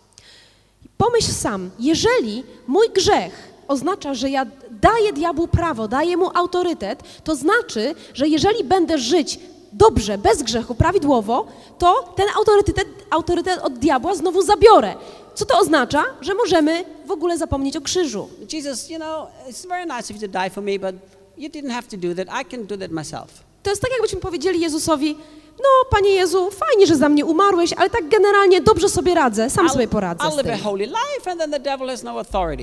[0.99, 7.37] pomyśl sam, jeżeli mój grzech oznacza, że ja daję diabłu prawo, daję mu autorytet, to
[7.37, 9.39] znaczy, że jeżeli będę żyć
[9.73, 11.47] dobrze, bez grzechu, prawidłowo,
[11.79, 14.95] to ten autorytet, autorytet od diabła znowu zabiorę.
[15.35, 16.05] Co to oznacza?
[16.21, 18.29] Że możemy w ogóle zapomnieć o krzyżu.
[18.53, 20.95] Jesus, you know, it's very nice of you die for me, but
[21.39, 22.43] you didn't have to do that.
[22.43, 23.29] I can do that myself.
[23.63, 25.17] To jest tak, jakbyśmy powiedzieli Jezusowi,
[25.59, 29.67] no Panie Jezu, fajnie, że za mnie umarłeś, ale tak generalnie dobrze sobie radzę, sam
[29.73, 30.51] sobie poradzę z tym.
[30.59, 30.65] no.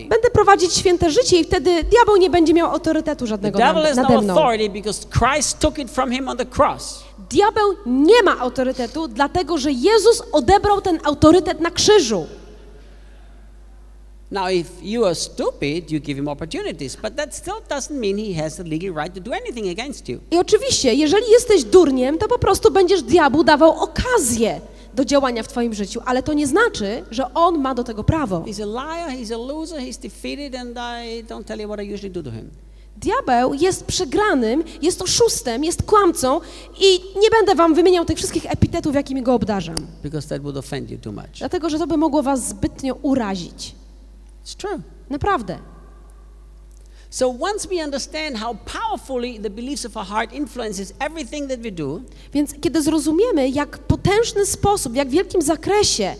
[0.09, 4.13] Będę prowadzić święte życie i wtedy diabeł nie będzie miał autorytetu żadnego has no nade
[4.23, 4.33] mną.
[7.29, 12.27] Diabeł nie ma autorytetu, dlatego że Jezus odebrał ten autorytet na krzyżu.
[14.31, 18.33] Now, if you are stupid, you give him opportunities, but that still doesn't mean he
[18.43, 20.19] has the legal right to do anything against you.
[20.31, 24.61] I oczywiście, jeżeli jesteś durniem, to po prostu będziesz diabłu dawał okazję
[24.93, 28.39] do działania w twoim życiu, ale to nie znaczy, że on ma do tego prawo.
[28.39, 31.93] He's a liar, he's a loser, he's defeated, and I don't tell you what I
[31.93, 32.49] usually do to him.
[32.97, 36.41] Diabeł jest przegranym, jest oszustem, jest kłamcą
[36.81, 39.75] i nie będę wam wymieniał tych wszystkich epitetów, jakimi go obdarzam,
[41.39, 43.78] dlatego że to by mogło was zbytnio urazić.
[44.49, 44.81] It's true.
[45.09, 45.59] Naprawdę.
[47.11, 51.71] So once we understand how powerfully the beliefs of our heart influences everything that we
[51.71, 52.01] do,
[52.33, 56.15] Więc kiedy zrozumiemy, jak potężny sposób, w jak wielkim zakresie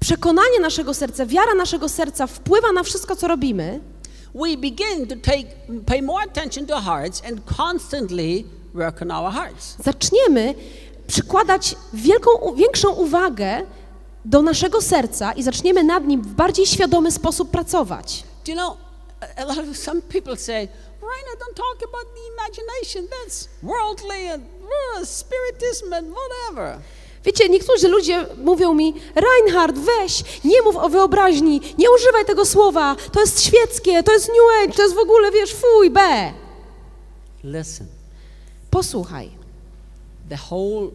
[0.00, 3.80] przekonanie naszego serca, wiara naszego serca wpływa na wszystko, co robimy,
[4.34, 5.44] we begin to take
[5.86, 9.76] pay more attention to our hearts and constantly work on our hearts.
[9.84, 10.54] zaczniemy
[11.06, 13.62] przykładać wielką, większą uwagę
[14.24, 18.24] do naszego serca i zaczniemy nad nim w bardziej świadomy sposób pracować.
[18.46, 18.76] Do you know,
[19.36, 20.68] a, lot of some people say,
[21.02, 23.04] Raina, don't talk about the imagination.
[23.04, 24.42] That's worldly and
[24.98, 26.78] uh, spiritism and whatever.
[27.24, 32.96] Wiecie, niektórzy ludzie mówią mi, Reinhard, weź, nie mów o wyobraźni, nie używaj tego słowa,
[33.12, 36.32] to jest świeckie, to jest New Age, to jest w ogóle, wiesz, fuj, be.
[37.44, 37.86] Listen,
[38.70, 39.30] Posłuchaj.
[40.28, 40.90] the whole,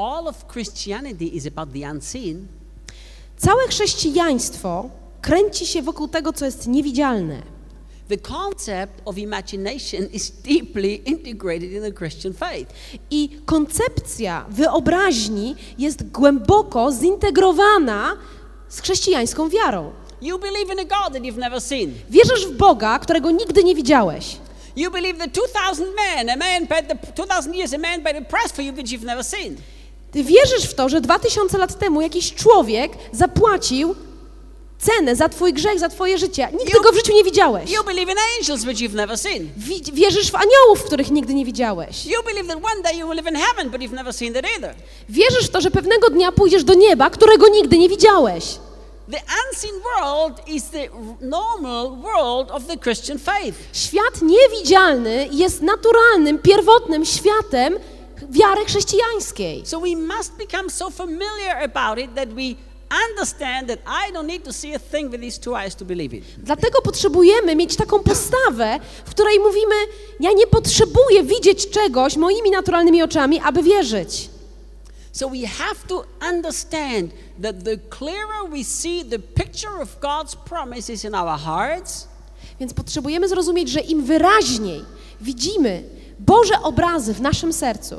[0.00, 2.46] all of Christianity is about the unseen,
[3.40, 4.90] Całe chrześcijaństwo
[5.22, 7.42] kręci się wokół tego, co jest niewidzialne.
[8.08, 12.72] The concept of imagination is deeply integrated in the Christian faith.
[13.10, 18.16] I koncepcja wyobraźni jest głęboko zintegrowana
[18.68, 19.92] z chrześcijańską wiarą.
[20.22, 21.92] You believe in a God that you've never seen.
[22.10, 24.36] Wierzysz w Boga, którego nigdy nie widziałeś.
[24.76, 28.24] You believe that 2,000 men, a man paid the 2,000 years, a man paid the
[28.24, 29.56] price for you that you've never seen.
[30.12, 33.94] Ty wierzysz w to, że dwa tysiące lat temu jakiś człowiek zapłacił
[34.78, 36.48] cenę za twój grzech, za twoje życie.
[36.52, 37.70] Nigdy You- go w życiu nie widziałeś.
[37.70, 39.48] You believe in angels which you've never seen.
[39.56, 42.06] Wi- wierzysz w aniołów, których nigdy nie widziałeś.
[42.06, 44.44] You believe that one day you will live in heaven, but you've never seen that
[44.56, 44.74] either.
[45.08, 48.44] Wierzysz w to, że pewnego dnia pójdziesz do nieba, którego nigdy nie widziałeś.
[49.12, 50.88] The unseen world is the
[51.20, 53.58] normal world of the Christian faith.
[53.72, 57.78] Świat niewidzialny jest naturalnym, pierwotnym światem
[58.30, 59.62] wiary chrześcijańskiej.
[59.66, 62.70] So we must become so familiar about it that we.
[66.38, 69.74] Dlatego potrzebujemy mieć taką postawę, w której mówimy:
[70.20, 74.30] Ja nie potrzebuję widzieć czegoś moimi naturalnymi oczami, aby wierzyć.
[75.12, 77.10] So we have to understand
[77.42, 82.08] that the clearer we see the picture of God's promises in our hearts,
[82.60, 84.84] Więc potrzebujemy zrozumieć, że im wyraźniej
[85.20, 85.82] widzimy
[86.26, 87.96] Boże obrazy w naszym sercu,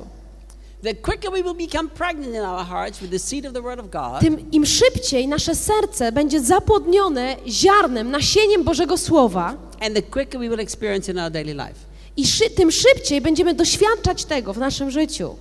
[4.19, 10.49] tym im szybciej nasze serce będzie zapłodnione ziarnem, nasieniem Bożego Słowa, and the quicker we
[10.49, 11.75] will experience in our daily life.
[12.17, 15.36] I szy, tym szybciej będziemy doświadczać tego w naszym życiu.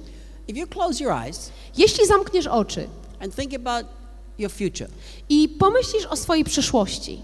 [0.49, 2.89] If you close your eyes Jeśli zamkniesz oczy
[3.21, 3.87] and think about
[4.39, 4.89] your future,
[5.29, 7.23] i pomyślisz o swojej przyszłości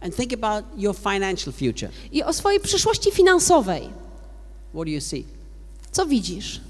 [0.00, 3.90] and think about your financial future, i o swojej przyszłości finansowej,
[4.74, 5.24] what do you see?
[5.92, 6.60] co widzisz?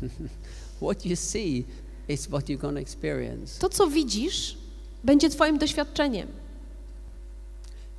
[0.80, 1.64] What you see
[2.08, 3.60] is what you're to experience.
[3.60, 4.56] To, co widzisz,
[5.04, 6.28] będzie Twoim doświadczeniem.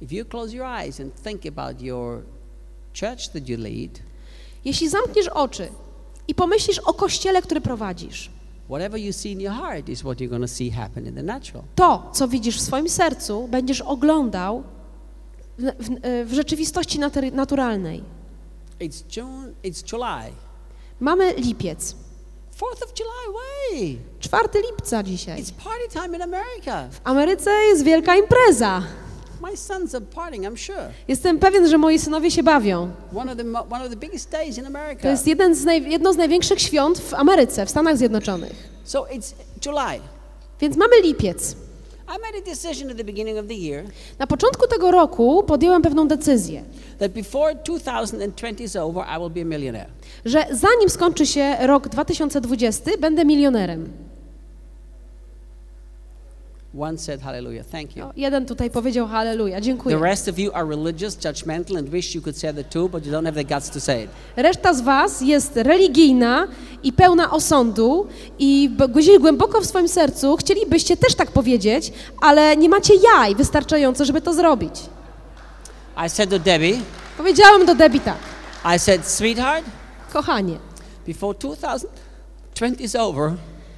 [0.01, 2.21] If you close your eyes and think about your
[2.93, 3.99] church that you lead,
[4.65, 5.67] Jeśli zamkniesz oczy
[6.27, 8.29] i pomyślisz o kościele, który prowadzisz,
[11.75, 14.63] to, co widzisz w swoim sercu, będziesz oglądał
[15.59, 18.03] w, w, w rzeczywistości nater- naturalnej.
[18.79, 20.31] It's June, it's July.
[20.99, 21.95] Mamy lipiec,
[22.59, 23.97] 4th of July, way.
[24.19, 25.43] 4 lipca dzisiaj.
[25.43, 26.87] It's party time in America.
[26.91, 28.81] W Ameryce jest wielka impreza.
[29.41, 30.91] My sons are partying, I'm sure.
[31.07, 32.91] Jestem pewien, że moi synowie się bawią.
[33.15, 35.01] One of the, one of the biggest days in America.
[35.01, 38.53] To jest jeden z naj, jedno z największych świąt w Ameryce, w Stanach Zjednoczonych.
[38.83, 39.33] So it's
[39.65, 39.99] July.
[40.59, 41.55] Więc mamy lipiec.
[42.09, 43.83] I made a decision at the beginning of the year
[44.19, 46.63] Na początku tego roku podjąłem pewną decyzję,
[46.99, 49.89] that before 2020 is over, I will be a millionaire.
[50.25, 54.08] że zanim skończy się rok 2020, będę milionerem.
[56.77, 58.05] One said, Hallelujah, thank you.
[58.05, 59.99] O, jeden tutaj powiedział halleluja, The dziękuję.
[60.01, 63.11] rest of you are religious, judgmental, and wish you could say the two, but you
[63.11, 64.09] don't have the guts to say it.
[64.35, 66.47] Reszta z was jest religijna
[66.83, 68.07] i pełna osądu
[68.39, 74.05] i gdzieś głęboko w swoim sercu chcielibyście też tak powiedzieć, ale nie macie jaj wystarczająco,
[74.05, 74.73] żeby to zrobić.
[76.05, 76.79] I said to Debbie,
[77.17, 78.17] Powiedziałam do Debbie tak,
[78.75, 79.65] I said, sweetheart,
[80.13, 80.57] kochanie,
[81.07, 83.31] before 2020 is over,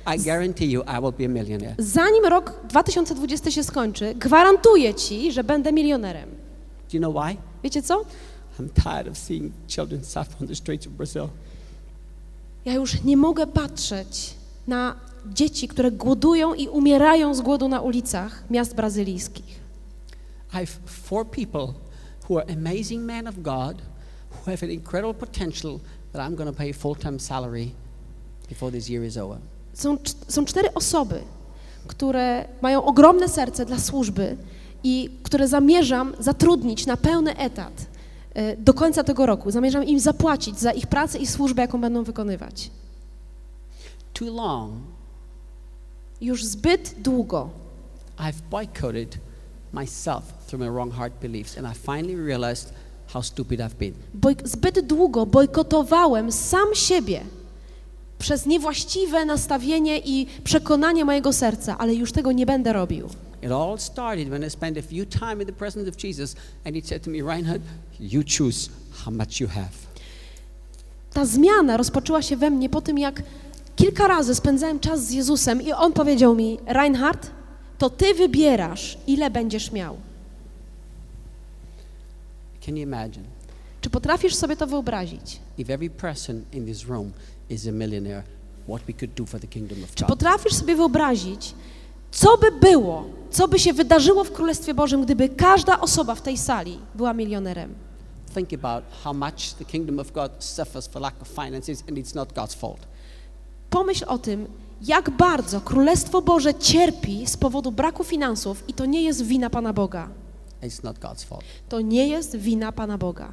[0.06, 1.76] I guarantee you I will be a millionaire.
[1.78, 6.30] zanim rok 2020 się skończy, gwarantuję ci, że będę milionerem.
[6.92, 7.38] Do you know why?
[7.64, 8.06] Wiecie co?
[8.60, 11.28] I'm tired of seeing children suffer on the streets of Brazil.
[12.66, 14.34] Ja już nie mogę patrzeć
[14.68, 19.62] na dzieci, które głodują i umierają z głodu na ulicach miast brazylijskich.
[20.54, 21.74] I have four people
[22.30, 23.82] who are amazing men of God
[24.32, 25.80] who have an incredible potential
[26.14, 27.72] that I'm going to pay full time salary
[28.50, 29.38] before this year is over.
[29.74, 31.22] Są, są cztery osoby,
[31.88, 34.38] które mają ogromne serce dla służby
[34.84, 37.74] i które zamierzam zatrudnić na pełny etat
[38.34, 39.52] e, do końca tego roku.
[39.52, 42.72] Zamierzam im zapłacić za ich pracę i służbę, jaką będą wykonywać.
[44.14, 44.74] Too long,
[46.22, 47.50] Już zbyt długo
[48.18, 49.18] I've boycotted
[49.74, 52.74] myself through my wrong heart beliefs, and I finally realized
[53.14, 53.94] how stupid I've been.
[54.22, 57.22] Boj- zbyt długo bojkotowałem sam siebie
[58.22, 63.10] przez niewłaściwe nastawienie i przekonanie mojego serca, ale już tego nie będę robił.
[63.44, 66.76] It all started when I spent a few time in the presence of Jesus, and
[66.76, 67.62] He said to me, Reinhard,
[68.00, 68.70] you choose
[69.06, 69.70] how much you have.
[71.14, 73.24] Ta zmiana rozpoczęła się we mnie po tym, jak
[73.76, 77.32] kilka razy spędzałem czas z Jezusem i On powiedział mi, Reinhard,
[77.78, 79.98] to Ty wybierasz, ile będziesz miał.
[82.66, 83.26] Can you imagine
[83.82, 85.40] Czy potrafisz sobie to wyobrazić?
[85.58, 87.12] if every person in this room
[87.52, 88.24] is a millionaire,
[88.68, 91.56] what we could do for the kingdom of Czy potrafisz sobie wyobrazić,
[92.12, 96.38] co by było, co by się wydarzyło w Królestwie Bożym, gdyby każda osoba w tej
[96.38, 97.76] sali była milionerem?
[98.34, 102.16] Think about how much the kingdom of God suffers for lack of finances, and it's
[102.16, 102.80] not God's fault.
[103.70, 104.48] Pomyśl o tym,
[104.82, 109.74] jak bardzo Królestwo Boże cierpi z powodu braku finansów i to nie jest wina Pana
[109.74, 110.10] Boga.
[110.62, 111.44] It's not God's fault.
[111.70, 113.32] To nie jest wina Pana Boga.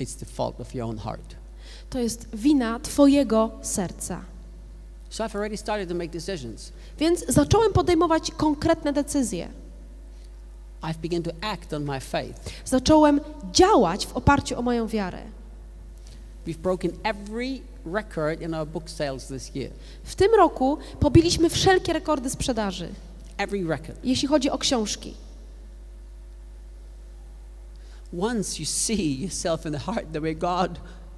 [0.00, 1.37] It's the fault of your own heart.
[1.90, 4.20] To jest wina Twojego serca.
[5.10, 6.72] So I've already started to make decisions.
[6.98, 9.48] Więc zacząłem podejmować konkretne decyzje.
[10.82, 12.40] I've begun to act on my faith.
[12.64, 13.20] Zacząłem
[13.52, 15.22] działać w oparciu o moją wiarę.
[16.46, 17.60] We've broken every
[17.92, 19.70] record in our book sales this year.
[20.04, 22.88] W tym roku pobiliśmy wszelkie rekordy sprzedaży,
[23.36, 23.98] Every record.
[24.04, 25.14] jeśli chodzi o książki.
[28.20, 30.70] Once you see yourself in the heart the way God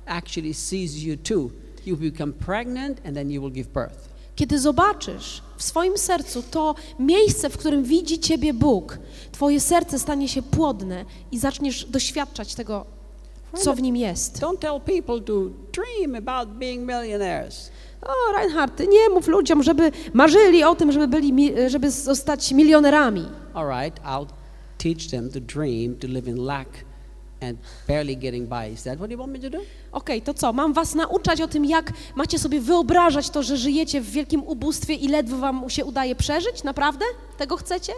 [0.07, 1.51] actually sees you too,
[1.87, 4.11] you become pregnant and then you will give birth.
[4.37, 8.99] Kiedy zobaczysz w swoim sercu to miejsce, w którym widzi Ciebie Bóg,
[9.33, 12.85] Twoje serce stanie się płodne i zaczniesz doświadczać tego,
[13.55, 14.41] co w nim jest.
[14.41, 17.71] Don't tell people to dream about being millionaires.
[18.03, 21.33] O, Reinhard, ty nie mów ludziom, żeby marzyli o tym, żeby, byli,
[21.67, 23.29] żeby zostać milionerami.
[23.55, 24.27] All right, I'll
[24.79, 26.69] teach them to dream, to live in lack
[27.41, 28.73] and barely getting by.
[28.73, 29.59] Is that what you want me to do?
[29.93, 30.53] Okej, to co?
[30.53, 34.95] Mam was nauczać o tym, jak macie sobie wyobrażać to, że żyjecie w wielkim ubóstwie
[34.95, 36.65] i ledwo wam się udaje przeżyć?
[36.65, 37.05] Naprawdę?
[37.39, 37.93] Tego chcecie?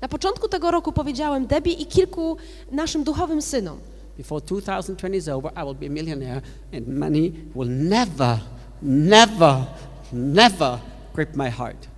[0.00, 2.36] Na początku tego roku powiedziałem Debbie i kilku
[2.72, 3.78] naszym duchowym synom,
[4.16, 8.40] before 2020 is over, I will be a millionaire and money will never,
[8.82, 9.66] never,
[10.12, 10.80] never
[11.14, 11.88] grip my heart.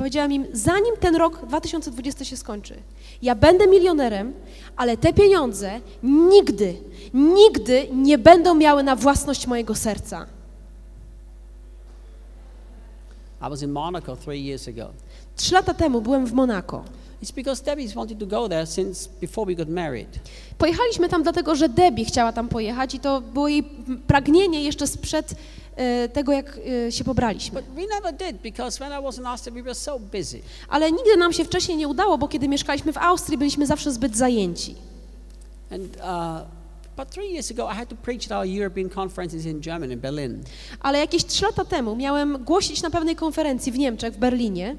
[0.00, 2.74] Powiedziałam im, zanim ten rok 2020 się skończy,
[3.22, 4.32] ja będę milionerem,
[4.76, 6.74] ale te pieniądze nigdy,
[7.14, 10.26] nigdy nie będą miały na własność mojego serca.
[13.40, 14.90] I was in Monaco three years ago.
[15.36, 16.84] Trzy lata temu byłem w Monako.
[17.22, 20.18] It's because Debbie's wanted to go there since before we got married.
[20.58, 23.62] Pojechaliśmy tam dlatego, że Debbie chciała tam pojechać i to było jej
[24.06, 25.34] pragnienie jeszcze sprzed
[26.12, 27.62] tego, jak e, się pobraliśmy.
[30.68, 34.16] Ale nigdy nam się wcześniej nie udało, bo kiedy mieszkaliśmy w Austrii, byliśmy zawsze zbyt
[34.16, 34.74] zajęci.
[35.70, 35.78] Uh.
[40.80, 44.76] Ale jakieś trzy lata temu miałem głosić na pewnej konferencji w Niemczech, w Berlinie.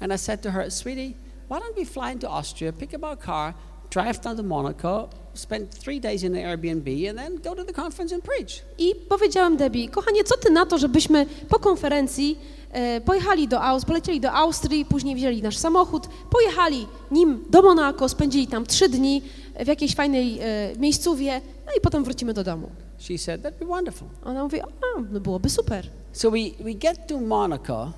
[0.00, 1.14] And I said to her, sweetie,
[1.48, 3.54] why don't we fly into Austria, pick up our car,
[3.90, 8.14] drive down to Monaco, spend three days in Airbnb, and then go to the conference
[8.14, 8.62] and preach?
[8.78, 12.38] I powiedziałem Debbie, kochanie, co ty na to, żebyśmy po konferencji
[12.70, 18.08] e, pojechali do Austrii, polecieli do Austrii, później wzięli nasz samochód, pojechali nim do Monako,
[18.08, 19.22] spędzili tam trzy dni
[19.64, 22.70] w jakiejś fajnej e, miejscówie, no i potem wrócimy do domu.
[22.98, 24.08] She said, that'd be wonderful.
[24.24, 24.66] Ona mówi, a,
[25.12, 25.86] no byłoby super.
[26.12, 27.92] So we, we get to Monaco,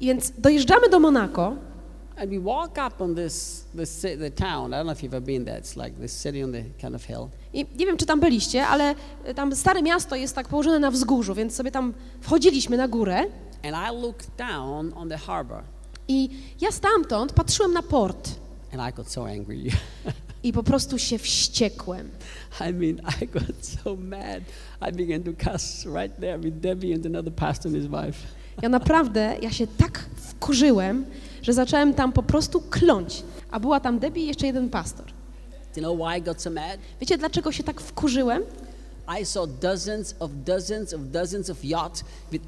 [0.00, 1.56] I więc dojeżdżamy do Monako
[2.18, 4.72] and we walk up on this, this the town.
[4.72, 5.58] I don't know if you've ever been there.
[5.58, 7.28] It's like this city on the kind of hill.
[7.52, 8.94] i nie wiem, czy tam byliście, ale
[9.24, 13.24] e, tam stare miasto jest tak położone na wzgórzu, więc sobie tam wchodziliśmy na górę
[13.62, 15.62] And I looked down on the harbor,
[16.08, 18.28] i ja stamtąd patrzyłem na port
[18.72, 19.56] and I got so angry.
[20.42, 22.10] i po prostu się wściekłem.
[22.60, 24.40] I mean, I got so mad.
[24.88, 28.26] I began to cuss right there with Debbie and another pastor and his wife.
[28.62, 31.04] Ja naprawdę, ja się tak wkurzyłem,
[31.42, 33.22] że zacząłem tam po prostu kląć.
[33.50, 35.06] A była tam Debbie i jeszcze jeden pastor.
[35.76, 36.78] You know why I got so mad?
[37.00, 38.42] Wiecie, dlaczego się tak wkurzyłem?
[39.20, 42.44] I saw dozens of dozens of dozens of yachts with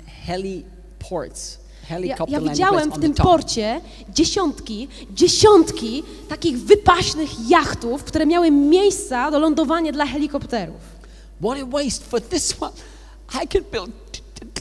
[1.91, 9.38] Ja, ja widziałem w tym porcie dziesiątki, dziesiątki takich wypaśnych jachtów, które miały miejsca do
[9.38, 10.80] lądowania dla helikopterów.
[11.41, 12.72] What a waste for this one.
[13.45, 14.09] I could build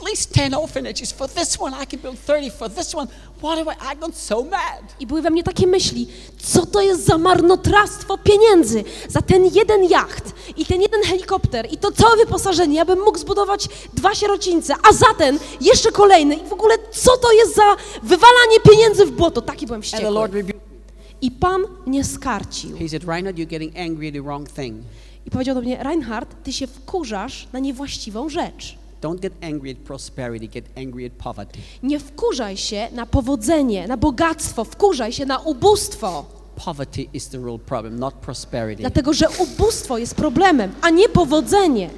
[0.01, 1.11] at least 10 orphanages.
[1.11, 2.51] For this one, I could build 30.
[2.51, 3.07] For this one,
[3.41, 4.95] what wa- I got so mad.
[4.99, 6.07] I były we mnie takie myśli,
[6.43, 11.77] co to jest za marnotrawstwo pieniędzy za ten jeden jacht i ten jeden helikopter i
[11.77, 12.75] to całe wyposażenie.
[12.75, 16.35] Ja bym mógł zbudować dwa sierocińce, a za ten jeszcze kolejny.
[16.35, 19.41] I w ogóle co to jest za wywalanie pieniędzy w błoto?
[19.41, 20.41] Taki byłem And the Lord wściekły.
[20.53, 20.69] rebuked
[21.21, 22.77] I Pan mnie skarcił.
[22.77, 24.77] He said, Reinhard, you're getting angry at the wrong thing.
[25.25, 28.78] I powiedział do mnie, Reinhard, ty się wkurzasz na niewłaściwą rzecz.
[29.01, 31.59] Don't get angry at prosperity, get angry at poverty.
[31.83, 36.25] Nie wkurzaj się na powodzenie, na bogactwo, wkurzaj się na ubóstwo.
[36.65, 38.81] Poverty is the real problem, not prosperity.
[38.81, 41.89] Dlatego, że ubóstwo jest problemem, a nie powodzenie.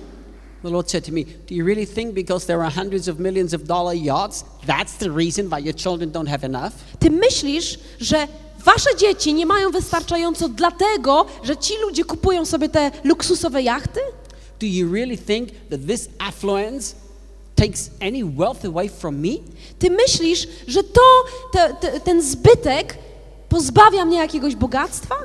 [0.64, 3.54] The Lord said to me, Do you really think because there are hundreds of millions
[3.54, 6.74] of dollar yachts, that's the reason why your children don't have enough?
[7.00, 8.28] Ty myślisz, że
[8.66, 14.00] wasze dzieci nie mają wystarczająco dlatego, że ci ludzie kupują sobie te luksusowe jachty?
[14.62, 16.96] Do you really think that this affluence
[17.56, 19.38] takes any wealth away from me?
[19.80, 21.02] Ty myślisz, że to,
[21.54, 22.98] te, te, ten zbytek
[23.50, 25.16] pozbawia mnie jakiegoś bogactwa?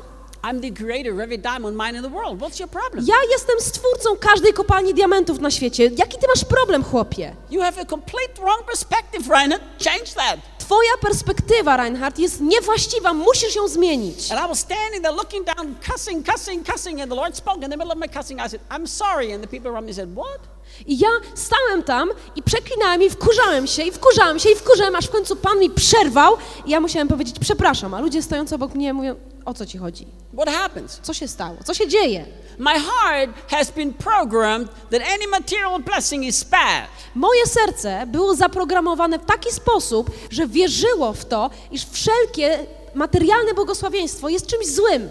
[0.43, 2.39] I'm the creator of every diamond mine in the world.
[2.39, 3.05] What's your problem?
[3.09, 5.85] Ja jestem stwórcą każdej kopalni diamentów na świecie.
[5.85, 7.37] Jaki ty masz problem, chłopie?
[7.51, 9.63] You have a complete wrong perspective, Reinhard.
[9.85, 10.41] Change that.
[10.67, 14.33] Twoja perspektywa, Reinhard, jest niewłaściwa, musisz ją zmienić.
[14.33, 17.71] And I was standing there looking down, cussing, cussing, cussing, and the Lord spoke in
[17.71, 18.41] the middle of my cussing.
[18.41, 19.33] I said, I'm sorry.
[19.33, 20.41] And the people around me said, What?
[20.87, 25.07] I ja stałem tam i przeklinałem i wkurzałem się i wkurzałem się i wkurzałem, aż
[25.07, 28.93] w końcu Pan mi przerwał i ja musiałem powiedzieć przepraszam, a ludzie stojący obok mnie
[28.95, 30.07] mówią, o co ci chodzi?
[30.35, 31.01] What happens?
[31.03, 31.57] Co się stało?
[31.65, 32.27] Co się dzieje?
[32.59, 36.89] My heart has been programmed that any material blessing is bad.
[37.15, 44.29] Moje serce było zaprogramowane w taki sposób, że wierzyło w to, iż wszelkie materialne błogosławieństwo
[44.29, 45.09] jest czymś złym.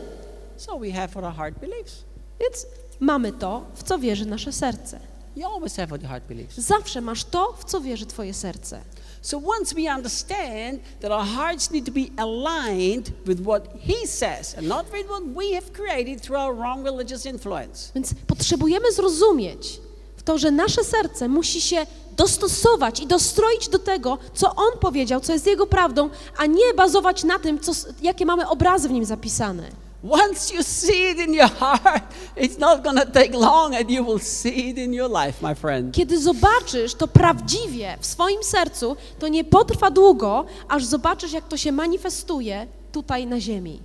[0.57, 2.03] So we have what our heart believes.
[2.39, 2.65] Więc
[2.99, 4.99] mamy to, w co wierzy nasze serce.
[5.35, 6.57] You always have what your heart believes.
[6.57, 8.81] Zawsze masz to, w co wierzy twoje serce.
[9.21, 14.55] So once we understand that our hearts need to be aligned with what He says
[14.57, 17.91] and not with what we have created through our wrong religious influence.
[17.95, 19.79] Więc potrzebujemy zrozumieć
[20.17, 21.85] w to, że nasze serce musi się
[22.17, 27.23] dostosować i dostroić do tego, co On powiedział, co jest Jego prawdą, a nie bazować
[27.23, 27.71] na tym, co,
[28.01, 29.84] jakie mamy obrazy w nim zapisane.
[30.05, 32.03] Once you see it in your heart,
[32.35, 35.55] it's not going to take long and you will see it in your life, my
[35.55, 35.95] friend.
[35.95, 41.57] Kiedy zobaczysz to prawdziwie w swoim sercu, to nie potrwa długo, aż zobaczysz, jak to
[41.57, 43.81] się manifestuje tutaj na ziemi.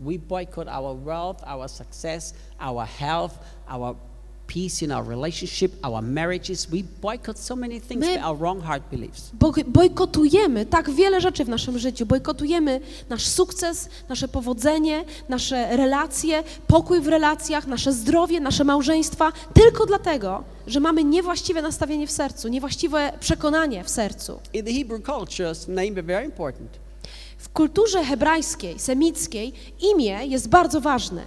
[0.00, 3.34] We boycott our wealth, our success, our health,
[3.68, 3.96] our
[4.46, 6.66] peace in our relationship, our marriages.
[6.66, 9.30] We boycott so many things My- by our wrong heart beliefs.
[9.32, 12.06] Bo- Bojkotujemy tak wiele rzeczy w naszym życiu.
[12.06, 19.86] Bojkotujemy nasz sukces, nasze powodzenie, nasze relacje, pokój w relacjach, nasze zdrowie, nasze małżeństwa, tylko
[19.86, 24.38] dlatego, że mamy niewłaściwe nastawienie w sercu, niewłaściwe przekonanie w serzu.
[24.52, 26.70] In the Hebrew cultures, name is very important.
[27.38, 31.22] W kulturze hebrajskiej, semickiej imię jest bardzo ważne,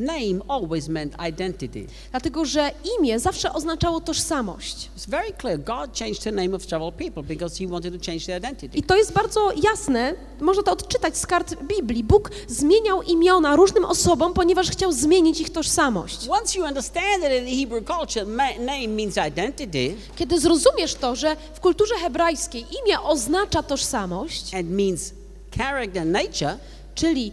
[0.00, 1.86] Name always meant identity.
[2.10, 4.90] dlatego że imię zawsze oznaczało tożsamość.
[4.98, 5.58] It's very clear.
[5.58, 8.78] God changed the name of several people because he wanted to change their identity.
[8.78, 12.04] I to jest bardzo jasne, można to odczytać z kart Biblii.
[12.04, 16.28] Bóg zmieniał imiona różnym osobom, ponieważ chciał zmienić ich tożsamość.
[16.28, 18.26] Once you understand that in Hebrew culture,
[18.58, 25.12] name means identity Kiedy zrozumiesz to, że w kulturze hebrajskiej imię oznacza tożsamość, and means
[25.58, 26.58] character nature,
[26.94, 27.32] czyli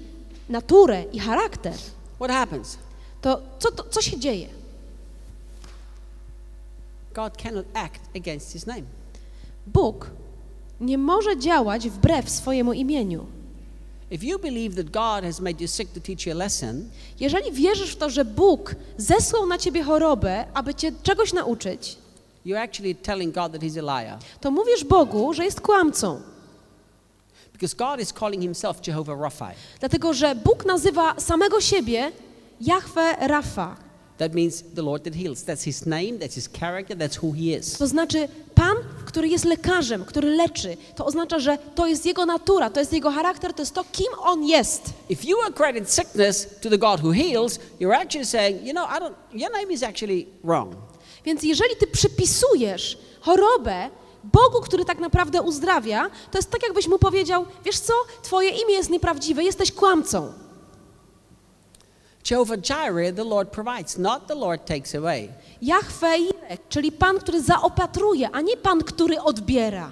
[0.50, 1.74] naturę i charakter,
[2.20, 2.78] what happens?
[3.22, 4.48] to co, to, co się dzieje?
[7.14, 8.84] God cannot act against his name.
[9.68, 10.12] Bóg
[10.80, 13.26] nie może działać wbrew swojemu imieniu.
[17.20, 21.98] Jeżeli wierzysz w to, że Bóg zesłał na ciebie chorobę, aby cię czegoś nauczyć,
[22.46, 24.20] you're actually telling God that he's a liar.
[24.42, 26.22] to mówisz Bogu, że jest kłamcą.
[27.58, 29.52] Because God is calling himself Jehovah Rapha.
[29.80, 32.12] Dlatego, że Bóg nazywa samego siebie
[32.62, 33.76] Jahwe Rafa.
[34.18, 35.44] That means the Lord that heals.
[35.44, 37.78] That's his name, that's his character, that's who he is.
[37.78, 40.78] To znaczy Pan, który jest lekarzem, który leczy.
[40.96, 44.08] To oznacza, że to jest Jego natura, to jest Jego charakter, to jest to, kim
[44.20, 44.94] On jest.
[45.10, 49.00] If you accredit sickness to the God who heals, you're actually saying, you know, I
[49.00, 50.76] don't, your name is actually wrong.
[51.26, 53.90] Więc jeżeli Ty przypisujesz chorobę
[54.34, 58.74] Bogu, który tak naprawdę uzdrawia, to jest tak, jakbyś Mu powiedział, wiesz co, Twoje imię
[58.74, 60.34] jest nieprawdziwe, jesteś kłamcą.
[62.32, 65.30] Jehovah Jireh, the Lord provides, not the Lord takes away.
[65.62, 69.92] Jahwe Jireh, czyli Pan, który zaopatruje, a nie Pan, który odbiera.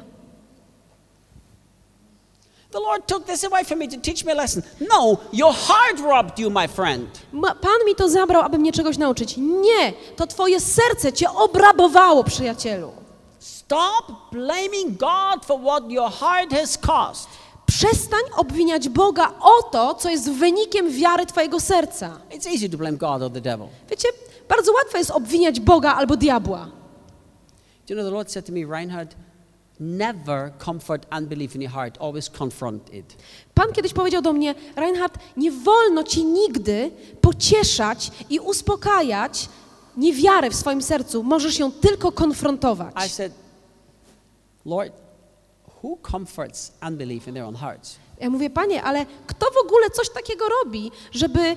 [2.71, 4.63] The Lord took this away from me to teach me a lesson.
[4.89, 7.21] No, your heart robbed you, my friend.
[7.61, 9.37] Pan mi to zabrał, aby mnie czegoś nauczyć.
[9.37, 13.04] Nie, to Twoje serce Cię obrabowało, przyjacielu.
[13.65, 17.29] Stop blaming God for what your heart has caused.
[17.65, 22.19] Przestań obwiniać Boga o to, co jest wynikiem wiary Twojego serca.
[22.31, 23.67] It's easy to blame God or the devil.
[23.89, 24.07] Wiecie,
[24.49, 26.67] bardzo łatwo jest obwiniać Boga albo diabła.
[27.87, 29.15] Do you know, the Lord said to me, Reinhard,
[29.79, 33.15] never comfort unbelief in your heart, always confront it.
[33.53, 36.91] Pan kiedyś powiedział do mnie, Reinhard, nie wolno Ci nigdy
[37.21, 39.49] pocieszać i uspokajać
[39.97, 41.23] niewiarę w swoim sercu.
[41.23, 43.05] Możesz ją tylko konfrontować.
[43.05, 43.33] I said,
[44.65, 44.91] Lord,
[45.83, 47.95] who comforts unbelief in their own hearts?
[48.19, 51.55] Ja mówię, Panie, ale kto w ogóle coś takiego robi, żeby y,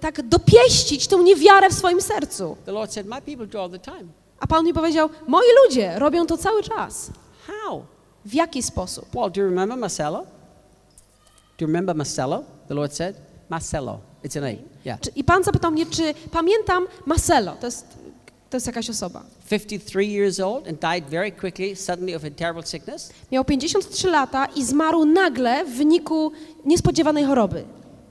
[0.00, 2.56] tak dopieścić tę niewiarę w swoim sercu?
[2.64, 4.04] The Lord said, My people do all the time.
[4.40, 7.10] A Pan mi powiedział, moi ludzie robią to cały czas.
[7.46, 7.84] How?
[8.24, 9.14] W jaki sposób?
[9.14, 10.18] Well, do you remember Marcelo?
[11.58, 12.42] Do you remember Marcelo?
[12.68, 13.16] The Lord said,
[13.48, 13.98] Marcelo.
[14.24, 14.58] It's a name.
[14.84, 14.98] Yeah.
[15.16, 17.86] I Pan zapytał mnie, czy pamiętam Marcelo, to jest,
[18.56, 19.22] to jest jakaś osoba.
[19.46, 23.10] 53 years old and died very quickly, suddenly of a terrible sickness.
[23.32, 26.32] Miał 53 lata i zmarł nagle w wyniku
[26.64, 27.64] niespodziewanej choroby.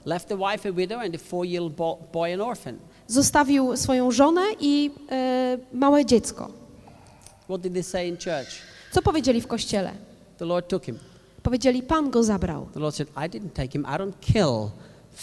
[0.04, 2.76] Left the wife a widow and a four-year-old bo- boy an orphan.
[3.06, 6.50] Zostawił swoją żonę i e, małe dziecko.
[7.44, 8.50] What did they say in church?
[8.92, 9.90] Co powiedzieli w kościele?
[10.38, 10.98] The Lord took him.
[11.42, 12.66] Powiedzieli, Pan go zabrał.
[12.74, 13.82] The Lord said, I didn't take him.
[13.84, 14.70] I don't kill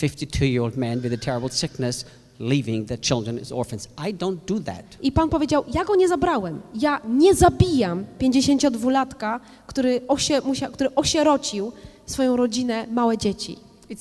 [0.02, 2.06] 52-year-old man with a terrible sickness,
[2.50, 3.88] leaving their children as orphans.
[4.10, 4.86] I don't do that.
[5.02, 6.62] I Pan powiedział, ja go nie zabrałem.
[6.76, 11.72] Ja nie zabijam 52-latka, który, osie, musia, który osierocił
[12.06, 13.58] swoją rodzinę, małe dzieci.
[13.88, 13.96] The.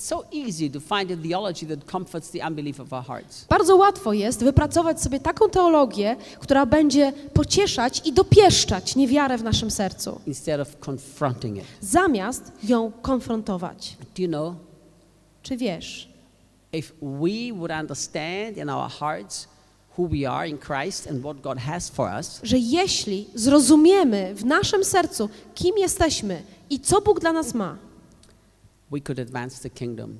[3.49, 9.71] Bardzo łatwo jest wypracować sobie taką teologię, która będzie pocieszać i dopieszczać niewiarę w naszym
[9.71, 11.63] sercu, instead of confronting it.
[11.81, 13.97] zamiast ją konfrontować.
[14.15, 14.53] Do you know,
[15.43, 16.09] Czy wiesz,
[16.73, 19.47] if we would understand in our hearts
[19.95, 24.45] who we are in Christ and what God has for us, że jeśli zrozumiemy w
[24.45, 27.77] naszym sercu, kim jesteśmy i co Bóg dla nas ma,
[28.91, 30.17] we could advance the kingdom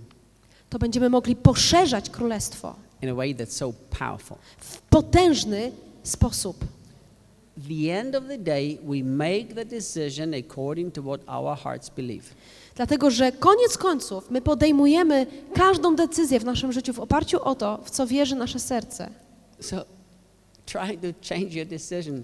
[0.70, 4.38] to będziemy mogli poszerzać królestwo in a way that's so powerful.
[4.58, 5.72] w potężny
[6.04, 6.66] sposób.
[7.68, 12.34] the end of the day, we make the decision according to what our hearts believe.
[12.76, 17.80] Dlatego, że koniec końców my podejmujemy każdą decyzję w naszym życiu w oparciu o to,
[17.84, 19.10] w co wierzy nasze serce.
[19.60, 19.86] So,
[20.66, 22.24] trying to change your decision,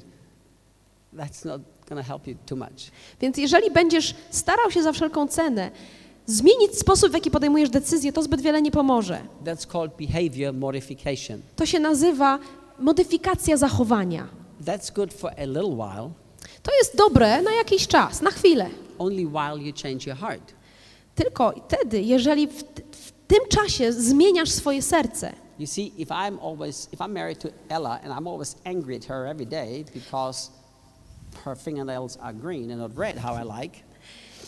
[1.14, 2.92] that's not to help you too much.
[3.22, 5.72] Więc jeżeli będziesz starał się za wszelką cenę
[6.26, 9.22] zmienić sposób, w jaki podejmujesz decyzję, to zbyt wiele nie pomoże.
[9.46, 11.42] That's called behavior modification.
[11.56, 12.40] To się nazywa
[12.80, 14.28] modyfikacja zachowania.
[14.66, 16.10] That's good for a little while,
[16.64, 18.70] To jest dobre na jakiś czas, na chwilę.
[19.00, 20.54] Only while you change your heart.
[21.16, 26.88] Tylko wtedy, jeżeli w, w tym czasie zmieniasz swoje serce, You see, if I'm always,
[26.94, 30.52] if I'm married to Ella and I'm always angry at her every day because
[31.44, 33.84] her fingernails are green and not red, how I like,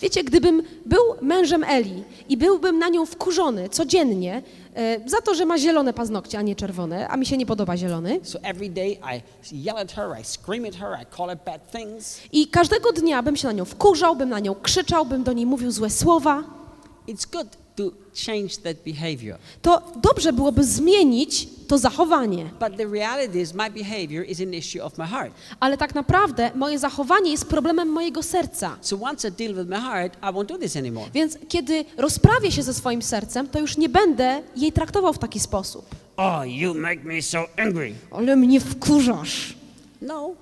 [0.02, 4.42] Wiecie, gdybym był mężem Eli i byłbym na nią wkurzony codziennie
[4.76, 7.78] e, za to, że ma zielone paznokcie, a nie czerwone, a mi się nie podoba
[7.78, 8.40] zielony, so
[9.52, 10.18] I her,
[10.78, 11.08] her,
[12.32, 15.46] i każdego dnia bym się na nią wkurzał, bym na nią krzyczał, bym do niej
[15.46, 16.44] mówił złe słowa,
[17.08, 17.92] it's good to
[18.26, 19.38] change that behavior.
[19.62, 22.46] to dobrze byłoby zmienić to zachowanie.
[22.60, 25.34] But the reality is, my behavior is an issue of my heart.
[25.60, 28.78] Ale tak naprawdę moje zachowanie jest problemem mojego serca.
[28.82, 31.10] So once I deal with my heart, I won't do this anymore.
[31.14, 35.40] Więc kiedy rozprawię się ze swoim sercem, to już nie będę jej traktował w taki
[35.40, 35.86] sposób.
[36.18, 37.94] Oh, you make me so angry.
[38.12, 39.56] Ale mnie wkurzasz.
[40.02, 40.34] No,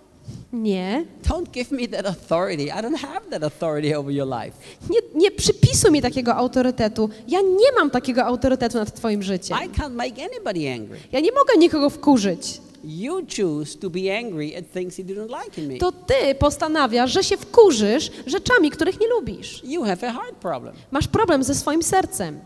[0.54, 2.64] Nie, don't give me that authority.
[2.64, 4.58] I don't have that authority over your life.
[4.90, 7.10] nie, nie przypisuj mi takiego autorytetu.
[7.28, 9.58] Ja nie mam takiego autorytetu nad twoim życiem.
[9.66, 10.98] I can't make anybody angry.
[11.12, 12.62] Ja nie mogę nikogo wkurzyć.
[12.84, 15.78] You choose to be angry at things you didn't like in me.
[15.78, 19.62] To ty postanawiasz, że się wkurzysz rzeczami, których nie lubisz.
[19.64, 20.76] You have a heart problem.
[20.92, 22.40] Masz problem ze swoim sercem.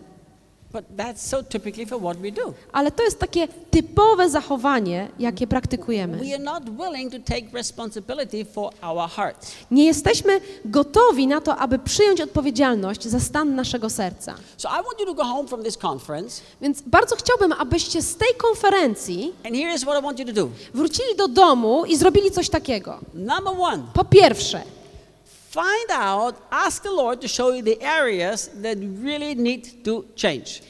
[0.74, 2.54] But that's so typically for what we do.
[2.72, 6.18] Ale to jest takie typowe zachowanie, jakie praktykujemy.
[6.18, 9.52] We are not willing to take responsibility for our hearts.
[9.72, 14.36] Nie jesteśmy gotowi na to, aby przyjąć odpowiedzialność za stan naszego serca.
[14.58, 18.18] So I want you to go home from this conference, Więc bardzo chciałbym, abyście z
[18.18, 19.34] tej konferencji
[20.74, 23.00] wrócili do domu i zrobili coś takiego.
[23.14, 24.62] Number one, Po pierwsze,
[25.54, 30.62] find out, ask the Lord to show you the areas that really need to change.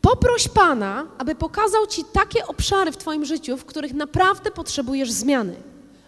[0.00, 5.56] poproś Pana, aby pokazał Ci takie obszary w Twoim życiu, w których naprawdę potrzebujesz zmiany.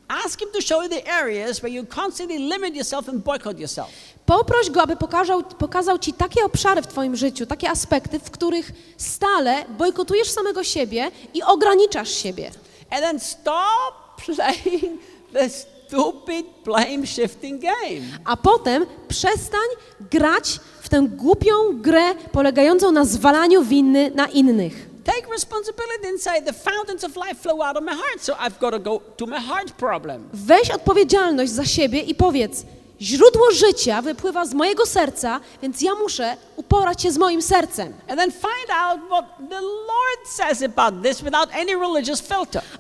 [0.09, 3.89] Ask Him to show you the areas where you constantly limit yourself and boycott yourself.
[4.27, 8.73] Poproś Go, aby pokazał, pokazał Ci takie obszary w Twoim życiu, takie aspekty, w których
[8.97, 12.51] stale bojkotujesz samego siebie i ograniczasz siebie.
[12.91, 15.01] And then stop playing
[15.33, 18.05] the stupid blame shifting game.
[18.25, 19.69] A potem przestań
[20.11, 24.89] grać w tę głupią grę polegającą na zwalaniu winy na innych.
[25.05, 28.59] Take responsibility and say, the fountains of life flow out of my heart, so I've
[28.61, 30.29] got to go to my heart problem.
[30.33, 32.65] Weź odpowiedzialność za siebie i powiedz:
[33.01, 37.93] Źródło życia wypływa z mojego serca, więc ja muszę uporać się z moim sercem.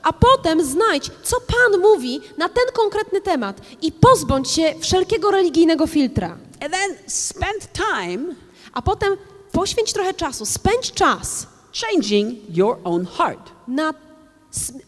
[0.02, 5.86] A potem znajdź, co Pan mówi na ten konkretny temat i pozbądź się wszelkiego religijnego
[5.86, 6.38] filtra.
[8.72, 9.16] A potem
[9.52, 11.46] poświęć trochę czasu, spędź czas
[11.80, 13.50] changing your own heart.
[13.68, 13.94] na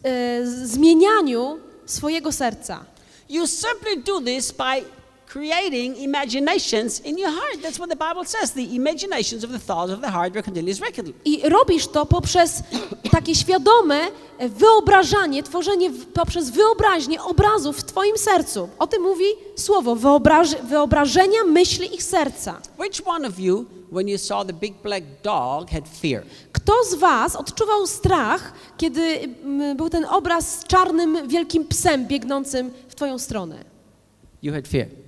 [0.05, 2.85] e, zmienianiu swojego serca.
[3.28, 4.85] You simply do this by
[5.33, 7.62] creating imaginations in your heart.
[7.62, 8.53] That's what the Bible says.
[8.53, 11.12] The imaginations of the thoughts of the heart were continuous reckoned.
[11.24, 12.62] I robisz to poprzez
[13.11, 14.09] takie świadome
[14.39, 18.68] wyobrażanie, tworzenie poprzez wyobraźnię obrazów w Twoim sercu.
[18.78, 19.24] O tym mówi
[19.57, 22.61] słowo wyobraż, wyobrażenia myśli ich serca.
[22.78, 26.22] Which one of you, when you saw the big black dog, had fear?
[26.53, 32.70] Kto z Was odczuwał strach, kiedy mm, był ten obraz z czarnym, wielkim psem biegnącym
[32.89, 33.64] w Twoją stronę?
[34.43, 34.99] You had fear.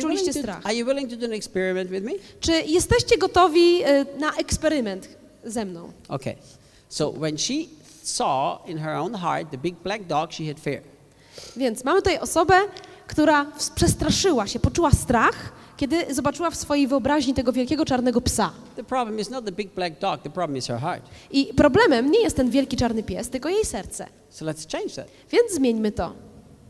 [0.00, 0.66] Czuliście to, strach.
[0.66, 2.12] are you willing to do an experiment with me?
[2.40, 5.08] Czy jesteście gotowi e, na eksperyment
[5.44, 5.92] ze mną?
[6.08, 6.36] Okay.
[6.88, 7.54] So when she
[8.02, 10.82] saw in her own heart the big black dog, she had fear.
[11.56, 12.60] Więc mamy tutaj osobę,
[13.06, 18.52] która przestraszyła się, poczuła strach, kiedy zobaczyła w swojej wyobraźni tego wielkiego czarnego psa.
[18.76, 21.02] The problem is not the big black dog, the problem is her heart.
[21.30, 24.06] I problemem nie jest ten wielki czarny pies, tylko jej serce.
[24.30, 25.06] So let's change that.
[25.30, 26.12] Więc zmieńmy to.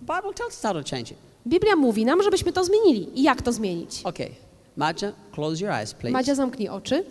[0.07, 1.26] The Bible tells us how to change it.
[1.47, 3.21] Biblia mówi nam, żebyśmy to zmienili.
[3.21, 4.01] I jak to zmienić?
[4.05, 4.31] Okay.
[4.77, 6.13] Maja, close your eyes, please.
[6.13, 7.05] Madzia, zamknij oczy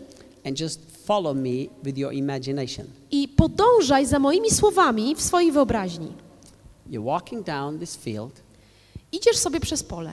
[0.47, 1.49] And just follow me
[1.83, 2.85] with your imagination.
[3.11, 6.07] i podążaj za moimi słowami w swojej wyobraźni.
[6.89, 8.41] You're walking down this field,
[9.11, 10.11] Idziesz sobie przez pole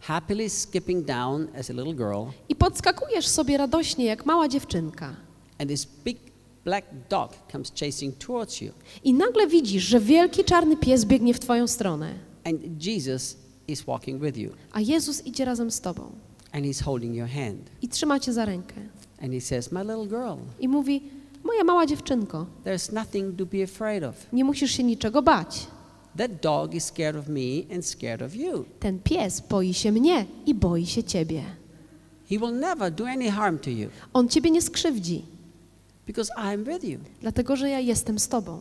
[0.00, 5.16] happily skipping down as a little girl, i podskakujesz sobie radośnie jak mała dziewczynka.
[5.58, 6.18] and this big
[6.64, 8.72] black dog comes chasing towards you.
[9.04, 12.14] I nagle widzisz, że wielki czarny pies biegnie w twoją stronę.
[12.44, 13.36] And Jesus
[13.68, 14.50] is walking with you.
[14.72, 16.02] a Jezus idzie razem z tobą
[16.52, 17.70] And he's holding your hand.
[17.82, 18.74] i trzyma cię za rękę
[19.22, 21.02] And he says, My little girl, i mówi:
[21.44, 24.26] Moja mała dziewczynko, there's nothing to be afraid of.
[24.32, 25.66] nie musisz się niczego bać.
[26.18, 28.64] That dog is scared of me and scared of you.
[28.80, 31.42] Ten pies boi się mnie i boi się ciebie.
[32.30, 35.24] He will never do any harm to you On ciebie nie skrzywdzi,
[36.06, 36.98] because I'm with you.
[37.20, 38.60] dlatego że ja jestem z tobą.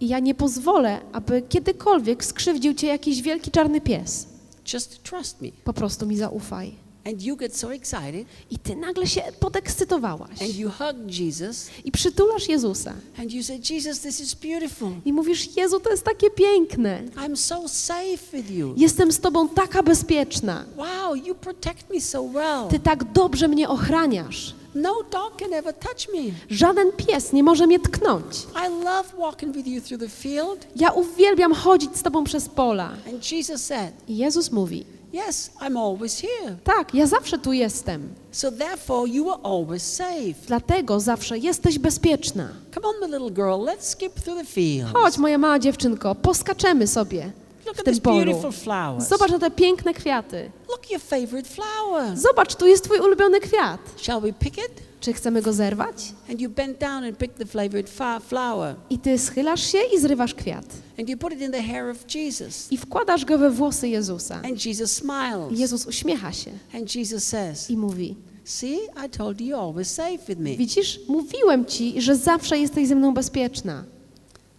[0.00, 4.26] I ja nie pozwolę, aby kiedykolwiek skrzywdził cię jakiś wielki czarny pies.
[4.72, 5.48] Just trust me.
[5.64, 6.74] Po prostu mi zaufaj.
[7.06, 11.92] And you get so excited I ty nagle się podekscytowałaś and you hug Jesus i
[11.92, 14.88] przytulasz Jezusa and you say, Jesus, this is beautiful.
[15.04, 17.02] i mówisz: Jezu, to jest takie piękne.
[17.16, 18.74] I'm so safe with you.
[18.76, 20.64] Jestem z tobą taka bezpieczna.
[20.76, 22.68] Wow, you protect me so well.
[22.70, 24.54] Ty tak dobrze mnie ochraniasz.
[24.82, 26.20] No dog can ever touch me.
[26.50, 28.46] Żaden pies nie może mnie tknąć.
[28.66, 30.66] I love walking with you through the field.
[30.76, 32.90] Ja uwielbiam chodzić z tobą przez pola.
[33.12, 36.56] And Jesus said, I Jezus mówi: Yes, I'm always here.
[36.64, 38.08] Tak, ja zawsze tu jestem.
[38.32, 40.34] So therefore, you are always safe.
[40.46, 42.48] Dlatego zawsze jesteś bezpieczna.
[42.74, 44.84] Come on, my little girl, let's skip through the.
[44.94, 47.32] Chodź, moja mała dziewczynko, poskaczemy sobie
[47.74, 48.24] w at tym polu.
[48.24, 49.08] beautiful flowers.
[49.08, 50.50] Zobacz na te piękne kwiaty.
[50.68, 52.18] Look, your favorite flower.
[52.18, 53.80] Zobacz, tu jest twój ulubiony kwiat.
[53.96, 54.88] Shall we pick it?
[55.00, 56.12] Czy chcemy go zerwać?
[56.30, 58.74] And you bend down and pick the favorite fa- flower.
[58.90, 60.64] I ty schylasz się i zrywasz kwiat.
[60.98, 62.72] And you put it in the hair of Jesus.
[62.72, 64.34] I wkładasz go we włosy Jezusa.
[64.34, 65.60] And Jesus I smiles.
[65.60, 70.18] Jezus uśmiecha się And Jesus says, i mówi: See, I told you you're always safe
[70.28, 70.56] with me.
[70.56, 73.84] Widzisz, mówiłem ci, że zawsze jesteś ze mną bezpieczna.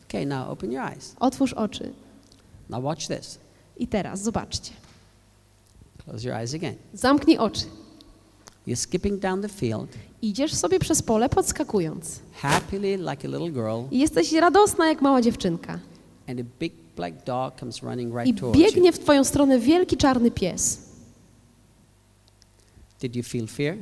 [0.10, 1.16] Okay, now open your eyes.
[1.20, 1.94] Otwórz oczy.
[2.70, 3.40] Now watch this.
[3.78, 4.72] I teraz zobaczcie.
[6.06, 6.76] Close your eyes again.
[6.94, 7.66] Zamknij oczy.
[8.68, 9.90] You're skipping down the field,
[10.22, 12.20] Idziesz sobie przez pole podskakując.
[12.34, 15.80] happily like a little girl, I jesteś radosna jak mała dziewczynka.
[16.28, 18.66] and a big black dog comes running I right towards you.
[18.66, 20.82] biegnie w twoją stronę wielki czarny pies.
[23.00, 23.78] Did you feel fear?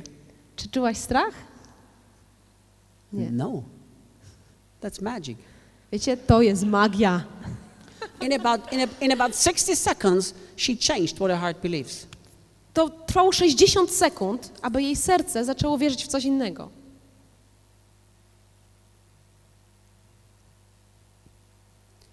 [0.56, 1.34] Czy czułaś strach?
[3.12, 3.30] Nie.
[3.30, 3.62] No.
[4.82, 5.38] That's magic.
[5.92, 7.24] Wiecie, to jest magia.
[8.20, 12.06] In about, in, a, in about 60 seconds, she changed what her heart believes.
[12.74, 16.70] To trwało 60 sekund, aby jej serce zaczęło wierzyć w coś innego.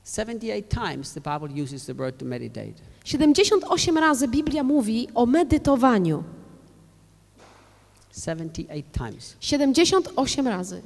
[0.04, 2.74] Seventy-eight times the Bible uses the word to meditate.
[3.04, 6.24] 78 razy Biblia mówi o medytowaniu.
[8.12, 9.36] 78 times.
[9.40, 10.82] 78 razy.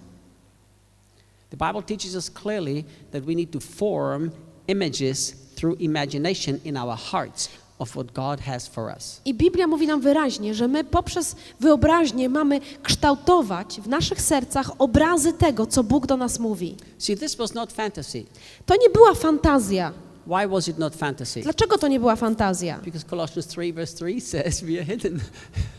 [1.49, 4.32] The Bible teaches us clearly that we need to form
[4.70, 7.49] images through imagination in our hearts
[7.80, 9.22] of what God has for us.
[9.26, 15.34] I Biblia mówi nam wyraźnie, że my poprzez wyobraźnię mamy kształtować w naszych sercach obrazy
[15.34, 16.76] tego, co Bóg do nas mówi.
[16.97, 18.24] See, this was not fantasy.
[18.65, 19.93] To nie była fantazja.
[20.28, 21.41] Why was it not fantasy?
[21.41, 22.80] Dlaczego to nie była fantazja?
[22.86, 25.20] Because Colossians 3, verse 3 says we are hidden.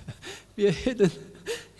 [0.56, 1.10] we are hidden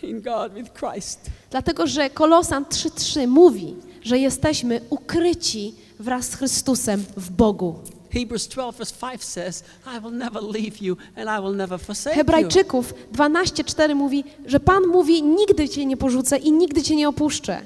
[0.03, 1.19] in God with Christ.
[1.49, 7.75] Dlatego, że Kolosan 3:3 mówi, że jesteśmy ukryci wraz z Chrystusem w Bogu.
[8.13, 12.15] Hebrews 12, verse 5 says, I will never leave you and I will never forsake
[12.15, 12.17] you.
[12.17, 17.61] Hebrajczyków 12:4 mówi, że Pan mówi: Nigdy cię nie porzucę i nigdy cię nie opuszczę.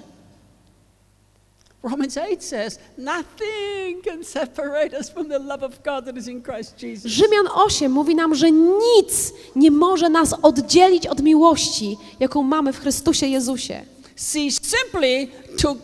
[1.83, 6.41] Romans 8 says, nothing can separate us from the love of God that is in
[6.41, 7.11] Christ Jesus.
[7.11, 12.79] Rzymian 8 mówi nam, że nic nie może nas oddzielić od miłości, jaką mamy w
[12.79, 13.85] Chrystusie Jezusie.
[14.15, 15.27] She simply
[15.57, 15.77] took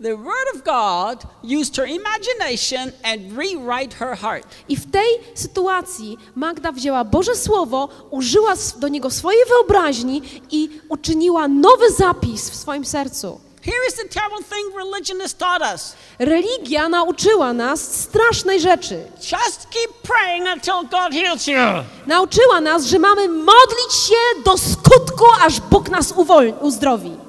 [0.00, 4.46] the Word of God, used her imagination, and rewrite her heart.
[4.68, 11.48] I w tej sytuacji Magda wzięła Boże Słowo, użyła do niego swojej wyobraźni i uczyniła
[11.48, 13.40] nowy zapis w swoim sercu.
[13.64, 15.96] Here is the terrible thing religion has taught us.
[16.18, 19.04] Religia nauczyła nas strasznej rzeczy.
[19.16, 21.84] Just keep praying until God heals you.
[22.06, 26.14] Nauczyła nas, że mamy modlić się do skutku, aż Bóg nas
[26.60, 27.23] uzdrowi.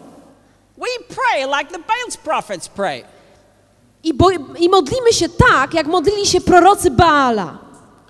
[0.78, 3.04] We pray like the Baal's prophets pray.
[4.04, 7.58] I, bo, I modlimy się tak, jak modlili się prorocy Baala.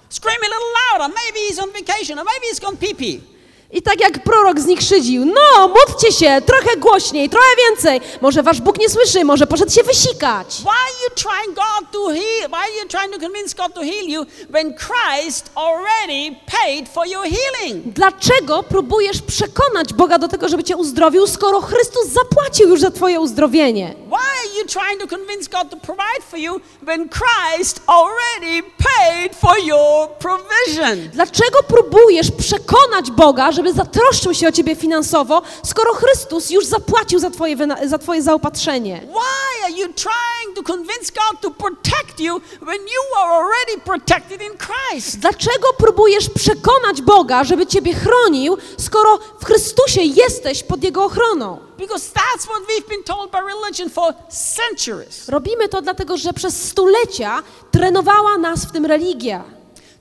[0.09, 1.16] Scream a little louder.
[1.16, 3.34] Maybe he's on vacation or maybe he's gone pee pee.
[3.76, 8.01] I tak jak prorok z nich szydził, no, módlcie się, trochę głośniej, trochę więcej.
[8.21, 10.47] Może wasz Bóg nie słyszy, może poszedł się wysikać.
[10.47, 12.49] Why are you trying God to heal?
[12.49, 17.07] Why are you trying to convince God to heal you when Christ already paid for
[17.07, 17.84] your healing?
[17.86, 23.19] Dlaczego próbujesz przekonać Boga do tego, żeby cię uzdrowił, skoro Chrystus zapłacił już za twoje
[23.19, 23.95] uzdrowienie?
[24.16, 29.36] Why are you trying to convince God to provide for you when Christ already paid
[29.36, 31.09] for your provision?
[31.13, 37.30] Dlaczego próbujesz przekonać Boga, żeby zatroszczył się o ciebie finansowo, skoro Chrystus już zapłacił za
[37.30, 39.01] twoje, za twoje zaopatrzenie?
[39.07, 44.41] Why are you trying to convince God to protect you when you are already protected
[44.41, 45.20] in Christ?
[45.20, 51.59] Dlaczego próbujesz przekonać Boga, żeby ciebie chronił, skoro w Chrystusie jesteś pod Jego ochroną?
[51.78, 55.29] Because that's what we've been told by religion for centuries.
[55.29, 59.43] Robimy to dlatego, że przez stulecia trenowała nas w tym religia.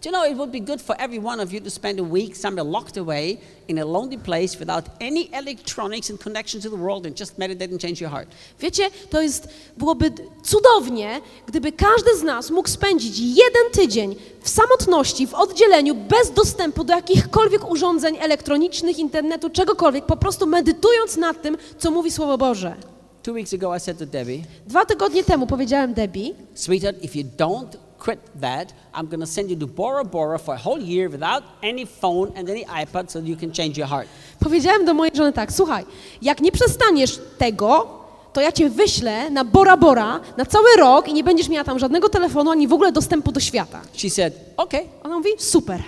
[0.04, 2.02] Do you know it would be good for every one of you to spend a
[2.02, 3.38] week somewhere locked away
[3.68, 7.70] in a lonely place without any electronics and connection to the world and just meditate
[7.70, 8.28] and change your heart?
[8.60, 15.26] Wiecie, to jest, byłoby cudownie, gdyby każdy z nas mógł spędzić jeden tydzień w samotności,
[15.26, 21.56] w oddzieleniu, bez dostępu do jakichkolwiek urządzeń elektronicznych, internetu, czegokolwiek, po prostu medytując nad tym,
[21.78, 22.93] co mówi Słowo Boże.
[23.24, 27.24] Two weeks ago, I said to Debbie, Dwa tygodnie temu powiedziałem Debbie, Sweetheart, if you
[27.38, 31.10] don't quit that, I'm going to send you to Bora Bora for a whole year
[31.10, 34.08] without any phone and any iPad so you can change your heart.
[34.40, 35.84] powiedziałem do mojej żony tak, słuchaj,
[36.22, 37.86] jak nie przestaniesz tego,
[38.32, 41.78] to ja cię wyślę na Bora Bora na cały rok i nie będziesz miała tam
[41.78, 43.80] żadnego telefonu, ani w ogóle dostępu do świata.
[43.96, 45.82] She said, Okay, Ona mówi, super.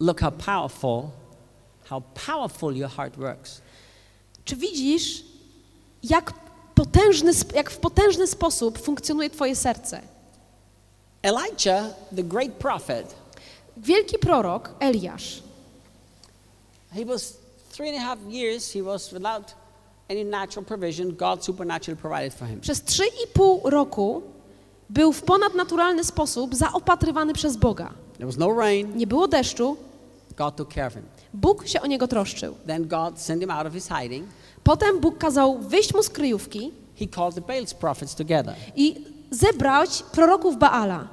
[0.00, 1.02] look how powerful,
[1.84, 3.60] how powerful your heart works.
[4.44, 5.24] Czy widzisz,
[6.02, 6.32] jak,
[6.74, 10.00] potężny, jak w potężny sposób funkcjonuje Twoje serce?
[11.22, 11.84] Elijah,
[12.16, 13.14] the great prophet,
[13.76, 15.42] Wielki prorok Eliasz,
[16.94, 17.36] he was
[17.72, 19.54] three and a half years, he was without
[20.10, 21.16] any natural provision.
[21.16, 22.60] God supernaturally provided for him.
[22.60, 24.22] przez trzy i pół roku
[24.90, 27.92] był w ponadnaturalny sposób zaopatrywany przez Boga.
[28.16, 29.76] There was no rain, Nie było deszczu,
[30.36, 31.02] God took care of him.
[31.34, 32.54] Bóg się o niego troszczył.
[32.66, 34.26] Then God sent him out of his hiding.
[34.64, 38.54] Potem Bóg kazał wyjść mu z kryjówki He called the Baal's prophets together.
[38.76, 41.08] i zebrać proroków Baala.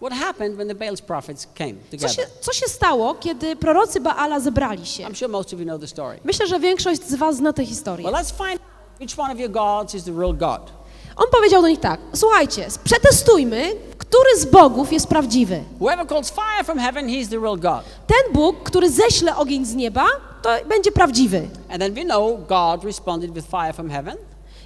[0.00, 2.10] What happened when the Baal's prophets came Co together?
[2.16, 5.04] się, co się stało, kiedy prorocy Baala zebrali się?
[5.04, 6.18] I'm sure most of you know the story.
[6.24, 8.06] Myślę, że większość z was zna tę historię.
[8.10, 10.72] Well, let's find out which one of your gods is the real God.
[11.16, 13.72] On powiedział do nich tak, słuchajcie, przetestujmy,
[14.12, 15.64] który z bogów jest prawdziwy.
[15.80, 17.84] Whoever calls fire from heaven, he's the real God.
[18.06, 20.06] Ten Bóg, który ześle ogień z nieba,
[20.42, 21.48] to będzie prawdziwy.
[21.70, 24.16] And then we know God responded with fire from heaven.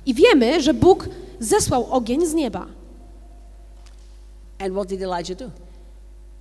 [0.06, 1.08] I wiemy, że Bóg
[1.40, 2.66] zesłał ogień z nieba.
[4.58, 5.50] And what did Elijah do?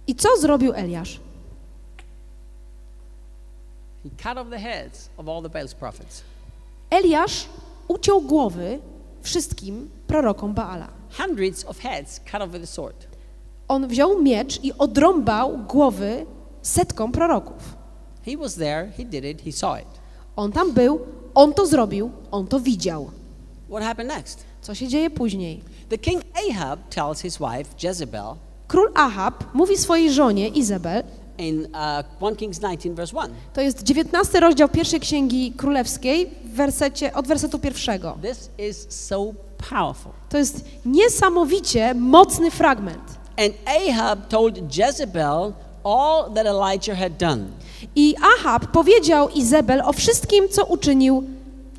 [0.08, 1.20] I co zrobił Eliasz?
[4.04, 6.24] He cut off the heads of all the Baal's prophets.
[6.90, 7.46] Eliasz
[7.88, 8.80] uciął głowy
[9.22, 10.95] wszystkim prorokom Baala.
[11.18, 13.08] Hundreds of heads cut off with a sword.
[13.68, 16.26] On wziął miecz i odrąbał głowy
[16.62, 17.76] setkom proroków.
[18.26, 19.88] He was there, he did it, he saw it.
[20.36, 21.00] On tam był,
[21.36, 23.12] on to zrobił, on to widział.
[23.70, 24.44] What happened next?
[24.62, 25.62] Co się dzieje później?
[25.90, 28.36] The king Ahab tells his wife, Jezebel,
[28.68, 31.04] Król Ahab mówi swojej żonie Izabel,
[31.38, 33.36] in uh, 1 Kings 19, verse 1.
[33.54, 38.18] to jest 19 rozdział pierwszej księgi królewskiej, w wersecie, od wersetu pierwszego.
[38.22, 39.34] This is so
[39.70, 40.12] powerful.
[40.30, 43.04] To jest niesamowicie mocny fragment.
[43.38, 45.54] And Ahab told Jezebel
[45.84, 47.46] all that Elijah had done.
[47.96, 51.24] I Ahab powiedział Izabel o wszystkim, co uczynił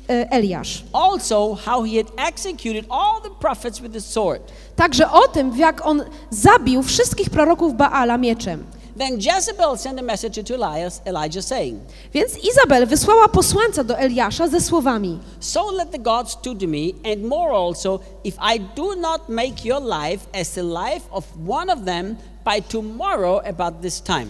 [0.09, 0.83] e, Eliasz.
[0.93, 4.41] Also, how he had executed all the prophets with the sword.
[4.75, 8.63] Także o tym, jak on zabił wszystkich proroków Baala mieczem.
[8.97, 11.79] Then Jezebel sent a message to Elias, Elijah, saying,
[12.13, 17.11] Więc Izabel wysłała posłańca do Eliasza ze słowami: So let the gods do to me,
[17.13, 21.73] and more also, if I do not make your life as the life of one
[21.73, 24.27] of them by tomorrow about this time.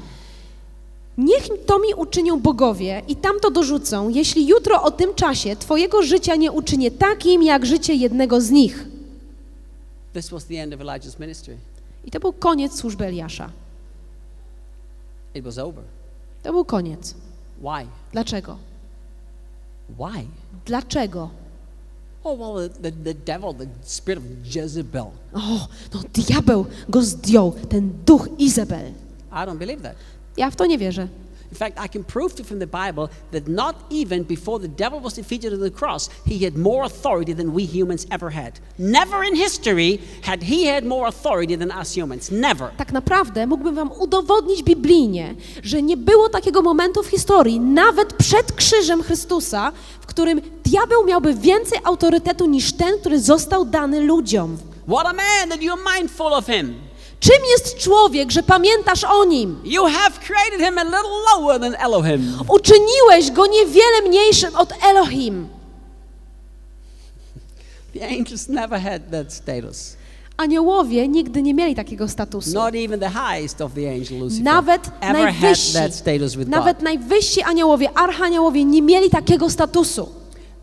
[1.18, 6.36] Niech to mi uczynią bogowie i tamto dorzucą, jeśli jutro o tym czasie twojego życia
[6.36, 8.86] nie uczynię takim, jak życie jednego z nich.
[10.13, 11.57] This was the end of Elijah's ministry.
[12.05, 13.49] I to był koniec służby Eliasza.
[15.38, 15.84] It was over.
[16.44, 17.16] To był koniec.
[17.62, 17.88] Why?
[18.12, 18.58] Dlaczego?
[19.90, 20.28] Why?
[20.66, 21.30] Dlaczego?
[22.24, 25.12] Oh, well, the, the, devil, the spirit of Jezebel.
[25.34, 28.94] O, no diabeł go zdjął, ten duch Izabel.
[29.32, 29.96] I don't believe that.
[30.38, 31.08] Ja w to nie wierzę.
[31.52, 34.68] In fact, I can prove to you from the Bible that not even before the
[34.68, 38.60] devil was defeated on the cross, he had more authority than we humans ever had.
[38.80, 42.32] Never in history had he had more authority than us humans.
[42.32, 42.70] Never.
[42.78, 48.52] Tak naprawdę mógłbym wam udowodnić biblijnie, że nie było takiego momentu w historii, nawet przed
[48.52, 49.72] krzyżem Chrystusa,
[50.02, 54.58] w którym diabeł miałby więcej autorytetu niż ten, który został dany ludziom.
[54.88, 56.87] What a man that you're mindful of him.
[57.20, 59.59] Czym jest człowiek, że pamiętasz o nim?
[59.63, 62.34] You have created him a little lower than Elohim.
[62.47, 65.47] Uczyniłeś go niewiele mniejszym od Elohim.
[67.93, 69.95] The angels never had that status.
[70.38, 72.53] Aniołowie nigdy nie mieli takiego statusu.
[72.53, 76.49] Not even the highest of the angel Lucifer Nawet ever had najwyżsi, that status with
[76.49, 76.84] nawet God.
[76.84, 80.09] najwyżsi aniołowie, archaniołowie nie mieli takiego statusu.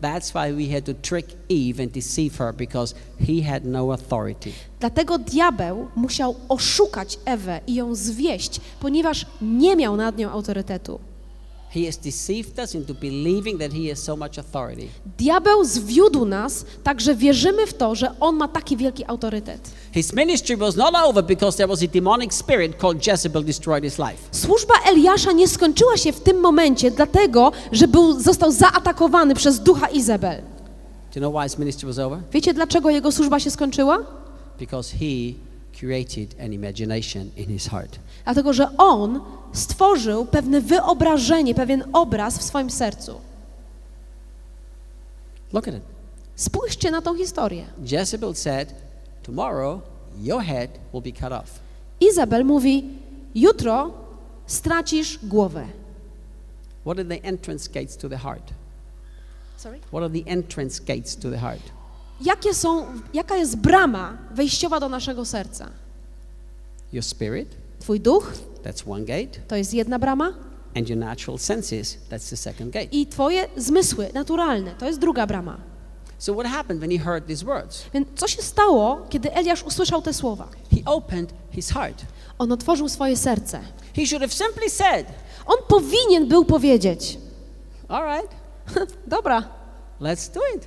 [0.01, 4.51] That's why we had to trick Eve and deceive her because he had no authority.
[4.79, 10.99] Dlatego diabeł musiał oszukać Ewę i ją zwieść, ponieważ nie miał nad nią autorytetu.
[11.75, 14.87] He has deceived us into believing that he has so much authority.
[15.17, 19.71] Diabeł zwiódł nas, także wierzymy w to, że on ma taki wielki autorytet.
[19.91, 23.99] His ministry was not over because there was a demonic spirit called Jezebel destroyed his
[23.99, 24.17] life.
[24.31, 29.87] Służba Eliasza nie skończyła się w tym momencie, dlatego, że był, został zaatakowany przez ducha
[29.87, 30.41] Izabel.
[31.13, 32.19] Do you know why his ministry was over?
[32.31, 33.99] Wiecie, dlaczego jego służba się skończyła?
[34.59, 35.33] Because he
[35.79, 37.99] created an imagination in his heart.
[38.23, 39.19] Dlatego, że on
[39.55, 43.21] stworzył pewne wyobrażenie, pewien obraz w swoim sercu.
[45.53, 45.83] Look at it.
[46.35, 47.65] Spójrzcie na tą historię.
[47.91, 48.73] Jezebel said,
[49.23, 49.81] Tomorrow
[50.21, 51.59] your head will be cut off.
[51.99, 52.89] Izabel mówi:
[53.35, 53.91] Jutro
[54.47, 55.67] stracisz głowę.
[56.81, 58.53] What are the entrance gates to the heart?
[59.57, 59.79] Sorry?
[59.79, 61.61] What are the entrance gates to the heart?
[62.21, 65.69] Jakie są, jaka jest brama wejściowa do naszego serca?
[66.93, 67.49] Your spirit,
[67.79, 68.33] Twój duch
[68.65, 70.33] that's one gate, to jest jedna brama
[70.75, 72.87] and your natural senses, that's the second gate.
[72.91, 75.57] i twoje zmysły naturalne to jest druga brama.
[76.17, 77.85] So what happened when he heard these words?
[77.93, 80.47] Więc co się stało, kiedy Eliasz usłyszał te słowa?
[80.71, 82.05] He opened his heart.
[82.39, 83.59] On otworzył swoje serce.
[83.95, 85.07] He should have simply said,
[85.45, 87.17] On powinien był powiedzieć:
[87.87, 88.35] All right,
[89.07, 89.43] Dobra,
[90.01, 90.65] let's do it.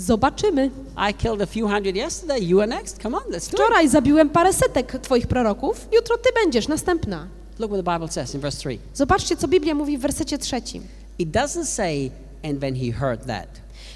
[0.00, 0.70] Zobaczymy.
[1.10, 2.44] I killed a few hundred yesterday.
[2.44, 3.02] You are next.
[3.02, 3.60] Come on, let's do it.
[3.62, 7.26] Wczoraj zabiłem parę setek twoich proroków, jutro ty będziesz następna.
[7.58, 8.78] Look what the Bible says in verse 3.
[8.94, 10.82] Zobaczcie, co Biblia mówi w wersecie trzecim.
[11.18, 12.10] It doesn't say,
[12.44, 13.48] and when he heard that.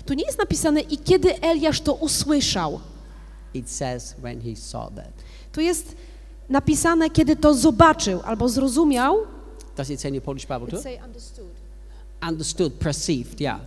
[0.07, 2.81] Tu nie jest napisane i kiedy Eliasz to usłyszał.
[3.55, 5.13] It says, when he saw that.
[5.53, 5.97] Tu jest
[6.49, 9.19] napisane, kiedy to zobaczył albo zrozumiał.
[9.77, 10.83] Does it say in your Polish Bible too?
[10.83, 11.51] Say understood.
[12.29, 13.61] Understood, perceived, yeah.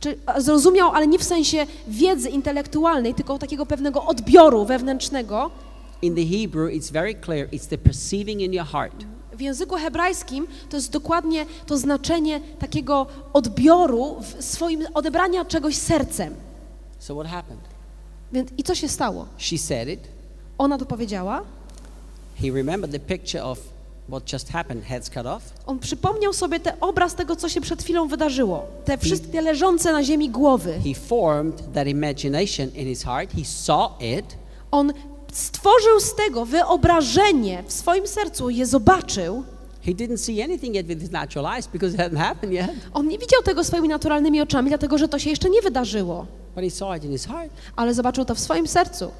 [0.00, 5.50] Czy zrozumiał, ale nie w sensie wiedzy intelektualnej, tylko takiego pewnego odbioru wewnętrznego.
[6.02, 7.48] In the Hebrew, it's very clear.
[7.48, 9.04] It's the perceiving in your heart.
[9.32, 16.34] W języku hebrajskim to jest dokładnie to znaczenie takiego odbioru, w swoim odebrania czegoś sercem.
[16.98, 17.62] So what happened?
[18.32, 19.26] Więc i co się stało?
[19.38, 20.00] She said it.
[20.58, 21.42] Ona to powiedziała.
[22.42, 23.58] He remembered the picture of
[24.10, 25.42] what just happened, heads cut off.
[25.66, 28.66] On przypomniał sobie ten obraz tego, co się przed chwilą wydarzyło.
[28.84, 30.78] Te wszystkie leżące na ziemi głowy.
[30.84, 33.30] He formed that imagination in his heart.
[33.36, 34.36] He saw it.
[34.70, 34.92] On
[35.32, 39.42] stworzył z tego wyobrażenie w swoim sercu, je zobaczył.
[39.82, 42.70] He didn't see anything yet with his natural eyes because it hadn't happened yet.
[42.94, 46.64] On nie widział tego swoimi naturalnymi oczami, dlatego że to się jeszcze nie wydarzyło, But
[46.64, 47.50] he saw it in his heart.
[47.76, 49.10] ale zobaczył to w swoim sercu.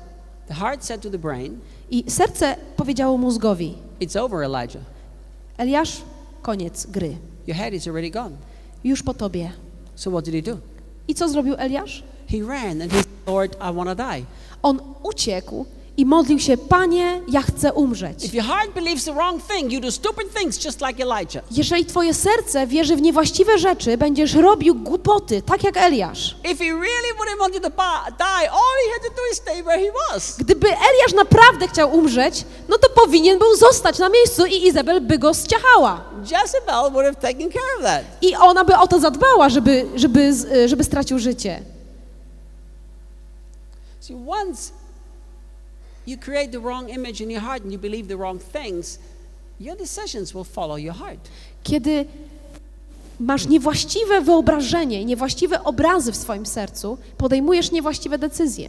[0.49, 1.59] The heart said to the brain,
[1.91, 4.81] I serce powiedziało mózgowi: It's over, Elijah.
[5.59, 6.03] Eliasz,
[6.43, 7.19] koniec gry.
[7.47, 8.37] Your head is already gone.
[8.85, 9.53] Już po tobie.
[9.95, 10.59] So what did he do?
[11.09, 12.03] I co zrobił Eliasz?
[12.29, 14.25] He ran and he said, Lord, I want to die.
[14.63, 15.67] On uciekł
[16.01, 18.25] i modlił się: Panie, ja chcę umrzeć.
[21.51, 26.37] Jeżeli twoje serce wierzy w niewłaściwe rzeczy, będziesz robił głupoty, tak jak Eliasz.
[30.39, 35.19] Gdyby Eliasz naprawdę chciał umrzeć, no to powinien był zostać na miejscu i Izabel by
[35.19, 36.05] go ściachała.
[36.21, 38.03] Jezebel would have taken care of that.
[38.23, 41.63] I ona by o to zadbała, żeby, żeby, z- żeby stracił życie.
[44.01, 44.73] See, once
[46.11, 48.99] you create the wrong image in your heart and you believe the wrong things,
[49.61, 51.29] your decisions will follow your heart.
[51.63, 52.07] Kiedy
[53.21, 58.69] masz niewłaściwe wyobrażenie i niewłaściwe obrazy w swoim sercu, podejmujesz niewłaściwe decyzje.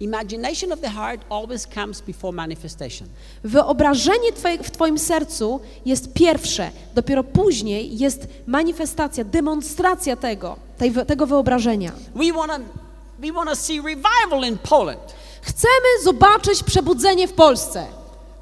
[0.00, 3.08] Imagination of the heart always comes before manifestation.
[3.44, 11.26] Wyobrażenie twoje, w Twoim sercu jest pierwsze, dopiero później jest manifestacja, demonstracja tego, tej, tego
[11.26, 11.92] wyobrażenia.
[12.14, 12.82] We want to
[13.18, 15.14] we want to see revival in Poland.
[15.42, 17.86] Chcemy zobaczyć przebudzenie w Polsce,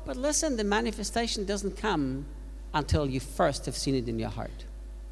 [0.07, 2.22] But listen, the manifestation doesn't come
[2.74, 4.64] until you first have seen it in your heart.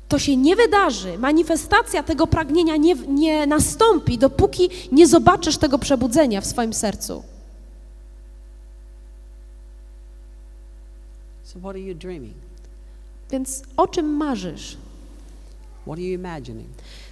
[0.08, 1.18] to się nie wydarzy.
[1.18, 7.22] Manifestacja tego pragnienia nie, nie nastąpi, dopóki nie zobaczysz tego przebudzenia w swoim sercu.
[11.44, 12.34] So what are you dreaming?
[13.30, 14.76] Więc o czym marzysz?
[15.82, 16.68] What are you imagining?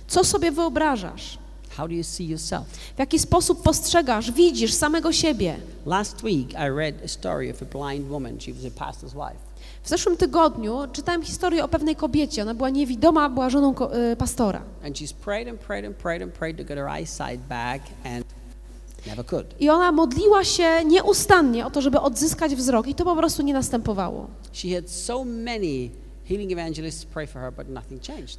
[0.06, 1.38] Co sobie wyobrażasz?
[1.76, 2.66] How do you see yourself?
[2.96, 5.56] W jaki sposób postrzegasz, widzisz samego siebie?
[5.86, 8.40] Last week I read a story of a blind woman.
[8.40, 9.46] She was a pastor's wife.
[9.82, 12.42] W zeszłym tygodniu czytałem historię o pewnej kobiecie.
[12.42, 13.74] Ona była niewidoma, była żoną
[14.18, 14.62] pastora.
[14.84, 18.24] And she's prayed and prayed and prayed and prayed to get her eyesight back and
[19.06, 19.46] Never could.
[19.60, 23.52] I ona modliła się nieustannie o to, żeby odzyskać wzrok i to po prostu nie
[23.54, 24.26] następowało.
[24.52, 25.90] She had so many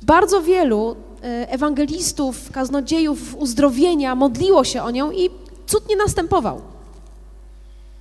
[0.03, 5.29] Bardzo wielu e, ewangelistów, kaznodziejów uzdrowienia modliło się o nią i
[5.65, 6.61] cud nie następował.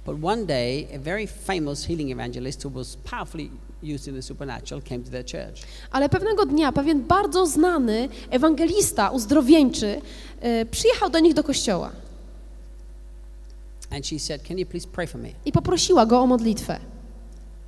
[0.07, 3.51] But one day, a very famous healing evangelist who was powerfully
[3.95, 5.63] used in the supernatural came to their church.
[5.91, 10.01] Ale pewnego dnia pewien bardzo znany ewangelista uzdrowieńczy
[10.41, 11.91] e, przyjechał do nich do kościoła
[13.91, 15.29] And she said, Can you please pray for me?
[15.45, 16.81] i poprosiła go o modlitwę.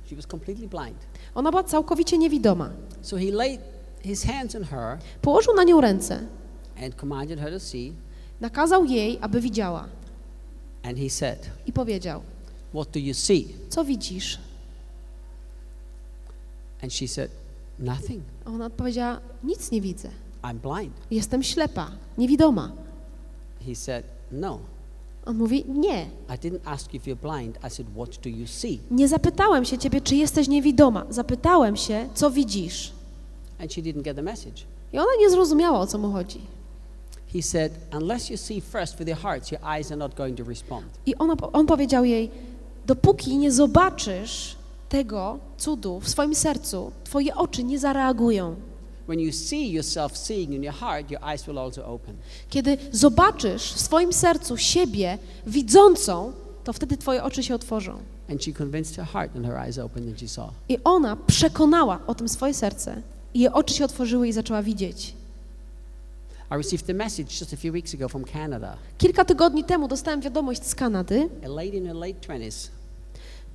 [0.09, 0.97] She was completely blind.
[1.39, 2.69] Ona była całkowicie niewidoma.
[3.01, 3.61] So he laid
[4.03, 6.19] his hands on her Położył na nią ręce,
[6.83, 7.93] and commanded her to see.
[8.41, 9.87] nakazał jej, aby widziała
[10.83, 12.21] And he said, i powiedział:
[12.73, 13.47] What do you see?
[13.69, 14.39] Co widzisz?
[16.83, 17.31] And she said,
[17.79, 18.23] Nothing.
[18.45, 20.09] A Ona odpowiedziała: Nic nie widzę.
[20.43, 20.93] I'm blind.
[21.11, 22.71] Jestem ślepa, niewidoma.
[23.67, 24.59] He said, No.
[25.29, 26.05] On mówi: Nie.
[27.21, 27.59] Blind.
[28.45, 28.91] Said?
[28.91, 31.05] Nie zapytałem się ciebie, czy jesteś niewidoma.
[31.09, 32.91] Zapytałem się, co widzisz.
[33.61, 34.63] And she didn't get the message.
[34.93, 36.41] I ona nie zrozumiała, o co mu chodzi.
[37.33, 37.71] He said,
[38.01, 40.85] Unless you see first with your hearts, your eyes are not going to respond.
[41.05, 42.31] I ona, on powiedział jej:
[42.85, 44.55] Dopóki nie zobaczysz
[44.89, 48.55] tego cudu w swoim sercu, twoje oczy nie zareagują.
[49.09, 52.15] When you see yourself seeing in your heart, your eyes will also open.
[52.49, 56.33] Kiedy zobaczysz w swoim sercu siebie widzącą,
[56.63, 57.97] to wtedy twoje oczy się otworzą.
[58.31, 60.49] And she convinced her heart, and her eyes opened, and she saw.
[60.69, 63.01] I ona przekonała o tym swoje serce.
[63.33, 65.13] I jej oczy się otworzyły i zaczęła widzieć.
[66.51, 68.77] I received a message just a few weeks ago from Canada.
[68.97, 71.29] Kilka tygodni temu dostałem wiadomość z Kanady.
[71.45, 72.78] A lady in her late 20s.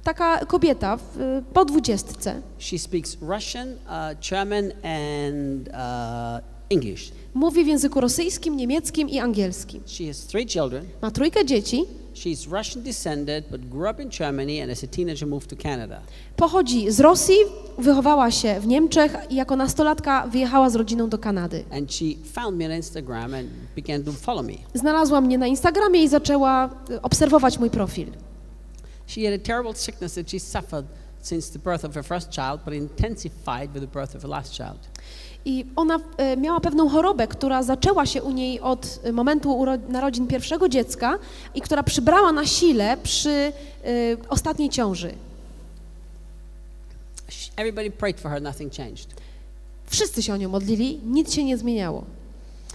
[0.05, 7.13] Taka kobieta w, po dwudziestce She speaks Russian, uh, German, and uh, English.
[7.35, 9.83] mówi w języku rosyjskim, niemieckim i angielskim.
[9.87, 10.85] She has three children.
[11.03, 11.85] Ma trójkę dzieci,
[12.15, 16.01] She's Russian descended, but grew up in Germany, and as a teenager moved to Canada.
[16.37, 17.37] pochodzi z Rosji,
[17.79, 21.65] wychowała się w Niemczech i jako nastolatka wyjechała z rodziną do Kanady.
[21.73, 24.53] And she found me on Instagram and began to follow me.
[24.75, 28.07] Znalazła mnie na Instagramie i zaczęła y, obserwować mój profil.
[29.07, 30.87] She had a terrible sickness that she suffered
[31.23, 34.53] since the birth of her first child, but intensified with the birth of her last
[34.53, 34.79] child.
[35.45, 40.27] I ona e, miała pewną chorobę, która zaczęła się u niej od e, momentu narodzin
[40.27, 41.19] pierwszego dziecka
[41.55, 43.53] i która przybrała na sile przy e,
[44.29, 45.15] ostatniej ciąży.
[47.57, 49.09] Everybody prayed for her, nothing changed.
[49.87, 52.05] Wszyscy się o nią modlili, nic się nie zmieniało.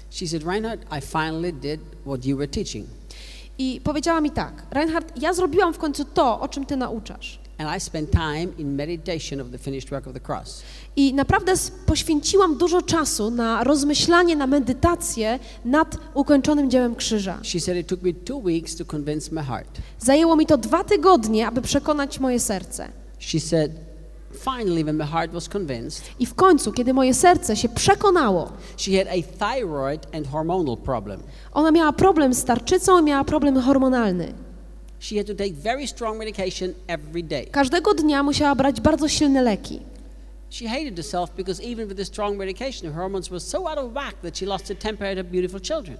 [0.10, 2.88] She said, Reinhard, I finally did what you were teaching.
[3.60, 7.39] I powiedziała mi tak, Reinhard, ja zrobiłam w końcu to, o czym ty nauczasz.
[10.95, 11.53] I naprawdę
[11.86, 17.39] poświęciłam dużo czasu na rozmyślanie, na medytację nad ukończonym dziełem krzyża.
[17.43, 19.82] She said, It took me two weeks to convince my heart.
[19.99, 22.89] Zajęło mi to dwa tygodnie, aby przekonać moje serce.
[23.20, 23.72] She said,
[24.44, 28.92] Finally, when my heart was convinced, I w końcu, kiedy moje serce się przekonało, she
[28.98, 31.24] had a thyroid and hormonal problem.
[31.54, 34.34] ona miała problem z tarczycą i miała problem hormonalny.
[35.00, 37.46] She had to take very strong medication every day.
[37.46, 39.80] Każdego dnia musiała brać bardzo silne leki.
[40.50, 43.94] She hated herself because even with the strong medication, her hormones were so out of
[43.94, 45.98] whack that she lost her temper at her beautiful children.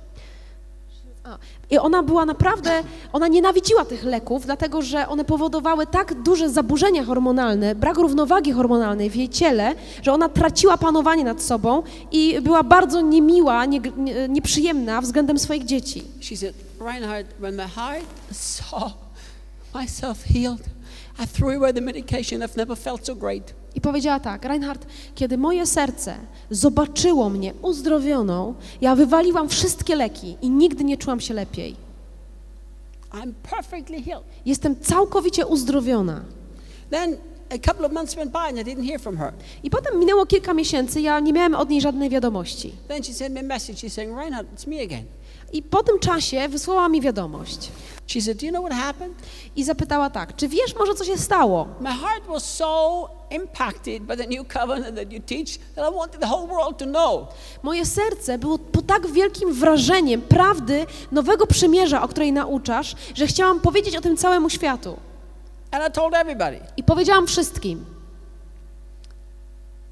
[1.72, 7.04] I ona była naprawdę, ona nienawidziła tych leków, dlatego że one powodowały tak duże zaburzenia
[7.04, 12.64] hormonalne, brak równowagi hormonalnej w jej ciele, że ona traciła panowanie nad sobą i była
[12.64, 16.04] bardzo niemiła, nie, nie, nieprzyjemna względem swoich dzieci.
[16.22, 18.94] She said, Reinhard, when my heart saw
[19.76, 20.64] myself healed,
[21.24, 22.42] I threw away the medication.
[22.42, 23.59] I've never felt so great.
[23.76, 26.16] I powiedziała tak, Reinhard, kiedy moje serce
[26.50, 31.76] zobaczyło mnie uzdrowioną, ja wywaliłam wszystkie leki i nigdy nie czułam się lepiej.
[33.12, 34.26] I'm perfectly healed.
[34.46, 36.22] Jestem całkowicie uzdrowiona.
[36.90, 37.18] Then
[37.50, 39.34] a couple of months went by and I didn't hear from her.
[39.64, 42.74] I potem minęło kilka miesięcy, ja nie miałem od niej żadnej wiadomości.
[42.88, 43.78] Then she sent me a message.
[43.80, 45.04] She's saying, Reinhard, it's me again.
[45.54, 47.72] I po tym czasie wysłała mi wiadomość
[48.08, 49.16] She said, Do you know what happened?
[49.56, 51.68] i zapytała tak, czy wiesz może co się stało?
[51.82, 56.22] My heart was so impacted by the new covenant that you teach that I wanted
[56.22, 57.28] the whole world to know.
[57.64, 63.60] Moje serce było pod tak wielkim wrażeniem prawdy nowego przymierza, o której nauczasz, że chciałam
[63.60, 64.98] powiedzieć o tym całemu światu.
[65.72, 66.60] And I told everybody.
[66.78, 67.86] I powiedziałam wszystkim.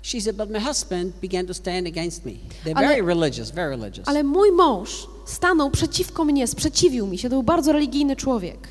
[0.02, 2.32] She said, But my husband began to stand against me.
[2.66, 4.08] They're Ale- very religious, very religious.
[4.08, 8.68] Ale mój mąż stanął przeciwko mnie, sprzeciwił mi się, to był bardzo religijny człowiek.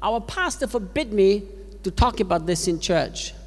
[0.00, 1.40] Our pastor forbid me
[1.82, 3.39] to talk about this in church.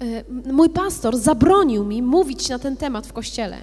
[0.00, 3.56] M- Mój pastor zabronił mi mówić na ten temat w kościele.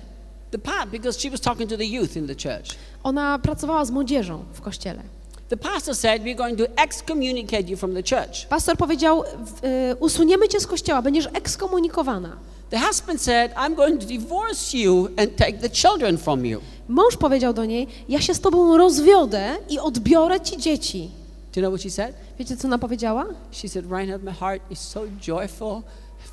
[0.51, 0.57] The
[0.91, 2.75] because she was talking to the youth in the church.
[3.03, 5.01] Ona pracowała z młodzieżą w kościele.
[5.49, 8.47] The pastor said, We're going to excommunicate you from the church.
[8.49, 12.37] Pastor powiedział, y, usuniemy cię z kościoła, będziesz ekskomunikowana.
[12.69, 16.61] The husband said, I'm going to divorce you and take the children from you.
[16.87, 21.09] Mąż powiedział do niej, ja się z tobą rozwiodę i odbiorę ci dzieci.
[21.55, 22.15] Do you know what she said?
[22.39, 23.25] Wiecie, co ona powiedziała?
[23.51, 25.81] She said, Reinhard, my heart is so joyful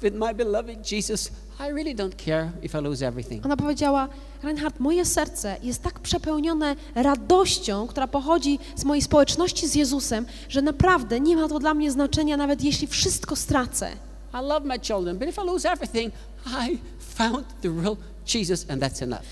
[0.03, 1.31] with my beloved Jesus.
[1.61, 3.45] I really don't care if I lose everything.
[3.45, 4.09] Ona powiedziała,
[4.43, 10.63] Reinhard, moje serce jest tak przepełnione radością, która pochodzi z mojej społeczności z Jezusem, że
[10.63, 13.91] naprawdę nie ma to dla mnie znaczenia, nawet jeśli wszystko stracę.
[14.35, 16.13] I love my children, but if I lose everything,
[16.47, 17.97] I found the real
[18.35, 19.23] Jesus, and that's enough.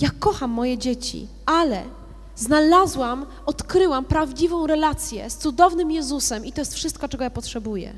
[0.00, 1.82] Ja kocham moje dzieci, ale
[2.36, 7.92] znalazłam, odkryłam prawdziwą relację z cudownym Jezusem i to jest wszystko, czego ja potrzebuję.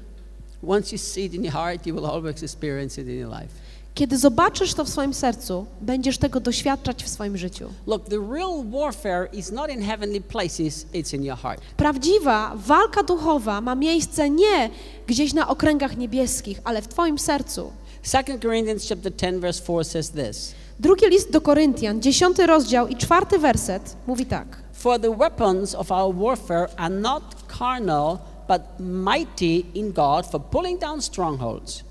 [3.95, 7.69] Kiedy zobaczysz to w swoim sercu, będziesz tego doświadczać w swoim życiu.
[7.87, 11.61] Look, the real warfare is not in heavenly places, it's in your heart.
[11.77, 14.71] Prawdziwa walka duchowa ma miejsce nie
[15.07, 17.73] gdzieś na okręgach niebieskich, ale w Twoim sercu.
[18.05, 20.55] 2 Corinthians chapter 10 verse 4 says this.
[20.81, 24.47] Drugi list do Koryntian, dziesiąty rozdział i czwarty werset mówi tak.
[24.73, 27.23] For the weapons of our warfare are not
[27.59, 31.83] carnal, but mighty in God for pulling down strongholds.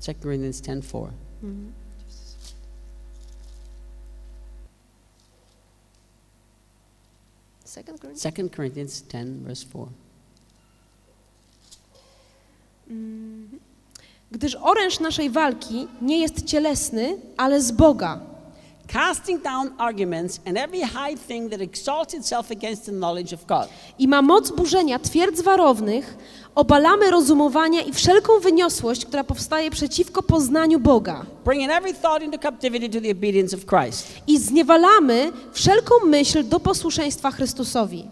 [0.00, 1.10] 2 Corinthians 10:4.
[7.64, 9.88] Second 2 Corinthians 10 verse 4.
[12.88, 13.58] Mm-hmm.
[14.30, 18.20] Gdyż oręż naszej walki nie jest cielesny, ale z Boga.
[18.88, 23.68] Casting down arguments and every high thing that exalts itself against the knowledge of God.
[23.98, 26.16] I ma moc burzenia twierdz warownych,
[26.54, 31.26] obalamy rozumowania i wszelką wyniosłość, która powstaje przeciwko poznaniu Boga.
[31.44, 34.06] Bringing every thought into captivity to the obedience of Christ.
[34.26, 38.04] I zniewalamy wszelką myśl do posłuszeństwa Chrystusowi.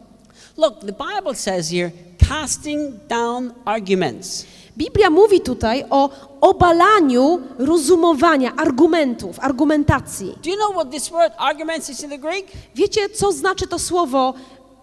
[0.56, 1.90] Look, the Bible says here,
[2.28, 4.46] casting down arguments.
[4.76, 6.10] Biblia mówi tutaj o
[6.40, 10.38] obalaniu rozumowania, argumentów, argumentacji.
[10.44, 12.46] Do you know what this word arguments is in the Greek?
[12.74, 14.34] Wiecie, co znaczy to słowo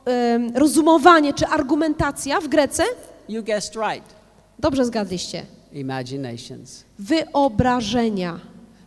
[0.05, 2.84] em, rozumowanie czy argumentacja w Grece?
[3.30, 4.05] You guessed right.
[4.59, 5.45] Dobrze zgadliście.
[5.73, 6.84] Imaginations.
[6.99, 8.39] Wyobrażenia.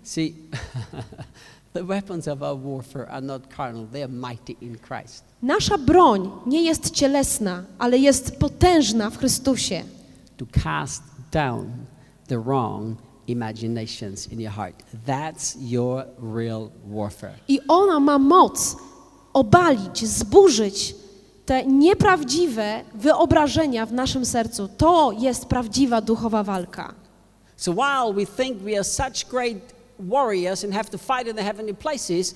[0.02, 0.35] See,
[1.74, 5.24] the weapons of our warfare are not carnal, they are mighty in Christ.
[5.43, 9.85] Nasza broń nie jest cielesna, ale jest potężna w Chrystusie.
[10.36, 11.86] To cast down
[12.28, 12.97] the wrong
[13.27, 14.74] imaginations in your heart.
[15.06, 17.35] That's your real warfare.
[17.48, 18.59] I ona ma moc
[19.35, 20.94] obalić, zburzyć
[21.47, 24.69] te nieprawdziwe wyobrażenia w naszym sercu.
[24.69, 26.94] To jest prawdziwa duchowa walka.
[27.56, 31.43] So while we think we are such great warriors and have to fight in the
[31.43, 32.35] heavenly places,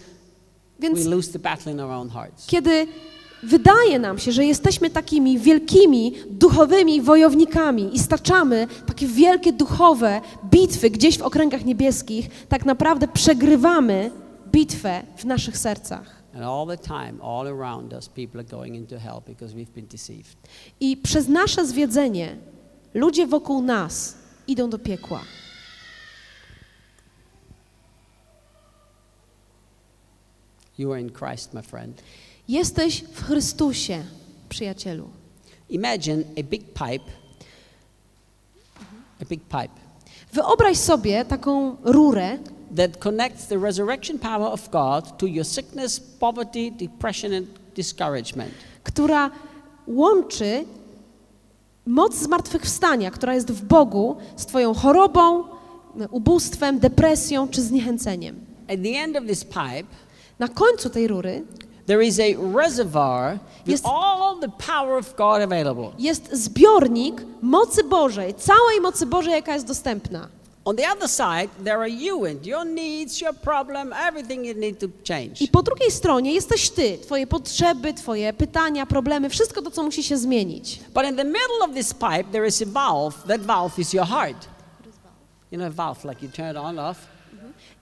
[0.81, 2.47] Więc we lose the battle in our own hearts.
[2.47, 2.87] kiedy
[3.43, 10.91] wydaje nam się, że jesteśmy takimi wielkimi duchowymi wojownikami i staczamy takie wielkie duchowe bitwy
[10.91, 14.11] gdzieś w okręgach niebieskich, tak naprawdę przegrywamy
[14.53, 16.19] bitwę w naszych sercach.
[20.81, 22.37] I przez nasze zwiedzenie
[22.95, 24.17] ludzie wokół nas
[24.47, 25.21] idą do piekła.
[30.79, 32.03] You are in Christ, my friend.
[32.49, 34.05] Jesteś w Chrystusie,
[34.49, 35.09] przyjacielu.
[35.71, 37.05] Imagine a big pipe,
[39.23, 39.89] a big pipe
[40.33, 42.39] Wyobraź sobie taką rurę,
[42.77, 47.47] that connects the resurrection power of God to your sickness, poverty, depression, and
[47.77, 48.51] discouragement.
[48.85, 49.31] która
[49.87, 50.65] łączy
[51.87, 55.45] moc zmartwychwstania, która jest w Bogu, z Twoją chorobą,
[56.11, 58.37] ubóstwem, depresją czy zniechęceniem.
[58.69, 59.85] At the end of this pipe,
[60.39, 61.45] Na końcu tej rury
[61.89, 63.33] there is a reservoir
[63.67, 65.91] with Jest- all the power of God available.
[65.99, 70.29] jest zbiornik mocy Bożej, całej mocy Bożej, jaka jest dostępna.
[70.65, 74.79] On the other side, there are you and your needs, your problem, everything you need
[74.81, 75.41] to change.
[75.41, 80.03] I po drugiej stronie jesteś Ty, Twoje potrzeby, Twoje pytania, problemy, wszystko to, co musi
[80.03, 80.81] się zmienić.
[80.95, 83.15] But in the middle of this pipe, there is a valve.
[83.29, 84.49] That valve is your heart.
[85.51, 86.97] You know, a valve, like you turn it on, off.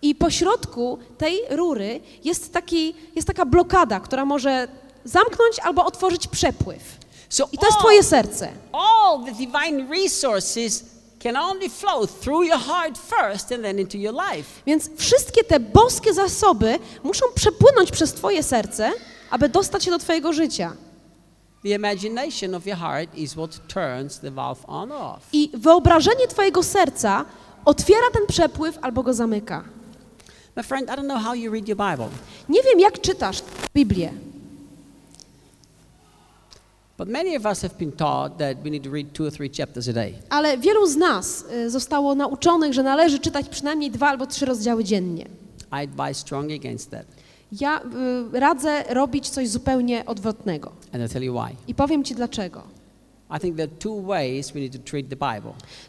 [0.03, 4.69] I po środku tej rury jest, taki, jest taka blokada, która może
[5.05, 6.83] zamknąć albo otworzyć przepływ.
[7.29, 8.49] So I to jest all, Twoje serce.
[8.73, 10.85] all the divine resources
[11.23, 14.63] can only flow through your heart first and then into your life.
[14.67, 18.93] Więc wszystkie te boskie zasoby muszą przepłynąć przez Twoje serce,
[19.31, 20.73] aby dostać się do Twojego życia.
[25.33, 27.25] I wyobrażenie Twojego serca
[27.65, 29.65] otwiera ten przepływ albo go zamyka.
[30.57, 32.09] My friend, I don't know how you read your Bible,
[32.49, 33.43] Nie wiem, jak czytasz
[33.75, 34.13] Biblię,
[36.99, 39.51] But many of us have been taught that we need to read two or three
[39.51, 40.15] chapters a day.
[40.31, 44.85] Ale wielu z nas y, zostało nauczonych, że należy czytać przynajmniej dwa albo trzy rozdziały
[44.85, 45.27] dziennie.
[45.73, 47.07] I advise strongly against that.
[47.61, 47.81] Ja
[48.35, 50.73] y, radzę robić coś zupełnie odwrotnego.
[50.93, 51.57] And I'll tell you why.
[51.69, 52.76] I powiem Ci dlaczego.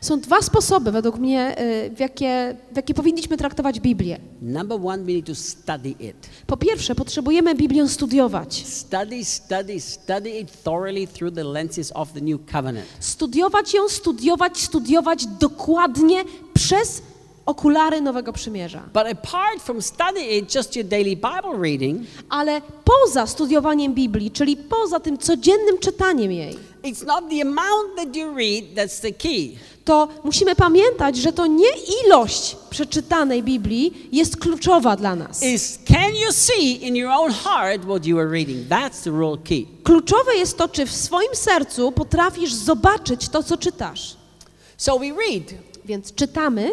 [0.02, 4.20] Są dwa sposoby według mnie, y, w jakie, w jakie powinniśmy traktować Biblię.
[4.42, 6.30] Number one, we need to study it.
[6.48, 8.66] Po pierwsze, potrzebujemy Biblię studiować.
[8.68, 12.86] Study, study, study it thoroughly through the lenses of the new covenant.
[13.00, 16.24] Studiować ją, studiować, studiować dokładnie
[16.54, 17.02] przez
[17.46, 18.84] okulary Nowego Przymierza.
[18.94, 24.58] But apart from studying it, just your daily Bible reading, Ale poza studiowaniem Biblii, czyli
[24.58, 26.58] poza tym codziennym czytaniem jej,
[26.88, 29.58] it's not the amount that you read that's the key.
[29.86, 31.70] to musimy pamiętać, że to nie
[32.06, 35.44] ilość przeczytanej Biblii jest kluczowa dla nas.
[35.44, 38.68] Is can you see in your own heart what you are reading?
[38.68, 39.66] That's the real key.
[39.84, 44.18] Kluczowe jest to, czy w swoim sercu potrafisz zobaczyć to, co czytasz.
[44.78, 45.54] So we read,
[45.86, 46.72] Więc czytamy,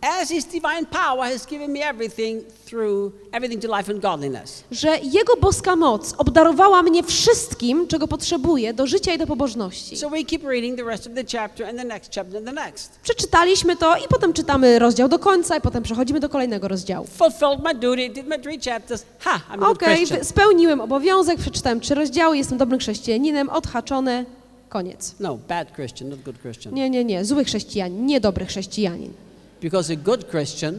[0.00, 4.64] as His divine power has given me everything through everything to life and godliness.
[4.70, 9.96] że Jego boska moc obdarowała mnie wszystkim, czego potrzebuję do życia i do pobożności.
[9.96, 12.52] So we keep reading the rest of the chapter and the next chapter and the
[12.52, 12.98] next.
[13.02, 17.06] Przeczytaliśmy to i potem czytamy rozdział do końca i potem przechodzimy do kolejnego rozdziału.
[17.06, 19.04] Fulfilled my duty, did my three chapters.
[19.18, 24.24] Ha, I'm a good spełniłem obowiązek, przeczytałem trzy rozdziały, jestem dobrym chrześcijaninem, odhaczone,
[24.68, 25.14] koniec.
[25.20, 26.74] No, bad Christian, not good Christian.
[26.74, 29.12] Nie, nie, nie, zły chrześcijanin, niedobry chrześcijanin.
[29.60, 30.74] Because a good Christian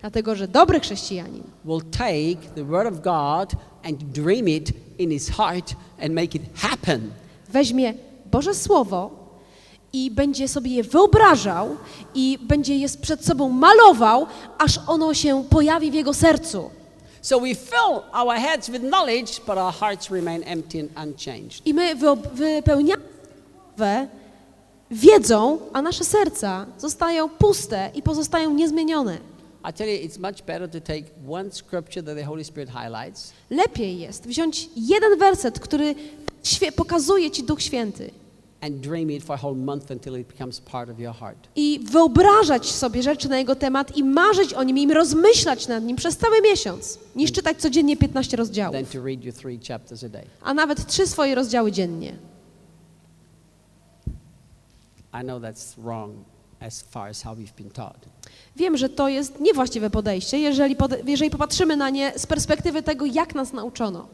[0.00, 3.52] Dlatego, że dobry chrześcijanin will take the Word of God
[3.84, 7.10] and dream it in his heart and make it happen.
[7.48, 7.94] weźmie
[8.30, 9.10] Boże Słowo
[9.92, 11.76] i będzie sobie je wyobrażał
[12.14, 14.26] i będzie je przed sobą malował,
[14.58, 16.70] aż ono się pojawi w jego sercu.
[17.22, 21.66] So we fill our heads with knowledge, but our hearts remain empty and unchanged.
[21.66, 21.94] I my
[22.34, 23.02] wypełniamy
[24.94, 29.18] wiedzą, a nasze serca zostają puste i pozostają niezmienione.
[33.50, 35.94] Lepiej jest wziąć jeden werset, który
[36.76, 38.10] pokazuje Ci Duch Święty.
[41.56, 45.96] i wyobrażać sobie rzeczy na jego temat i marzyć o nim i rozmyślać nad nim
[45.96, 48.72] przez cały miesiąc, niż czytać codziennie 15 rozdziałów,
[50.42, 52.14] a nawet trzy swoje rozdziały dziennie.
[54.16, 55.03] I know that's wrong as far as how we've been taught.
[58.56, 63.04] Wiem, że to jest niewłaściwe podejście, jeżeli, pode- jeżeli popatrzymy na nie z perspektywy tego,
[63.06, 64.06] jak nas nauczono.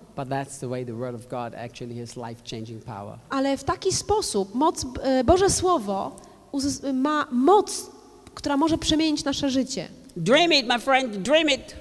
[3.31, 6.17] Ale w taki sposób moc, e, Boże Słowo
[6.95, 7.91] ma moc,
[8.35, 9.89] która może przemienić nasze życie.
[10.17, 11.77] Dream it, my friend, dream it.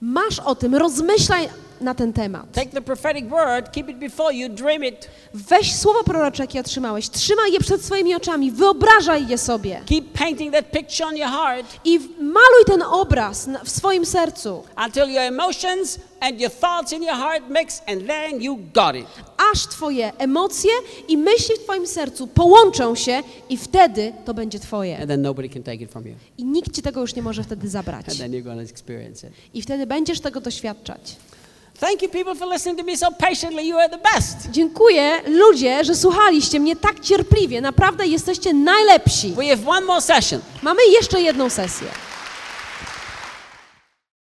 [0.00, 1.48] Masz o tym, rozmyślaj
[1.84, 2.52] na ten temat.
[2.52, 5.08] Take the prophetic word, keep it before you, dream it.
[5.34, 10.52] Weź słowo prorocze, jakie otrzymałeś, trzymaj je przed swoimi oczami, wyobrażaj je sobie Keep painting
[10.52, 15.98] that picture on your heart i maluj ten obraz w swoim sercu, until your emotions
[16.20, 19.06] and your thoughts in your heart mix, and then you got it.
[19.52, 20.70] aż twoje emocje
[21.08, 24.98] i myśli w twoim sercu połączą się i wtedy to będzie twoje.
[24.98, 26.14] And then nobody can take it from you.
[26.38, 28.08] I nikt ci tego już nie może wtedy zabrać.
[28.08, 29.32] And then you're to experience it.
[29.54, 31.16] I wtedy będziesz tego doświadczać.
[31.80, 33.66] Thank you, people, for listening to me so patiently.
[33.68, 34.50] You are the best.
[34.50, 37.60] Dziękuję ludzie, że słuchaliście mnie tak cierpliwie.
[37.60, 39.32] Naprawdę jesteście najlepsi.
[39.32, 40.40] We have one more session.
[40.62, 41.86] Mamy jeszcze jedną sesję.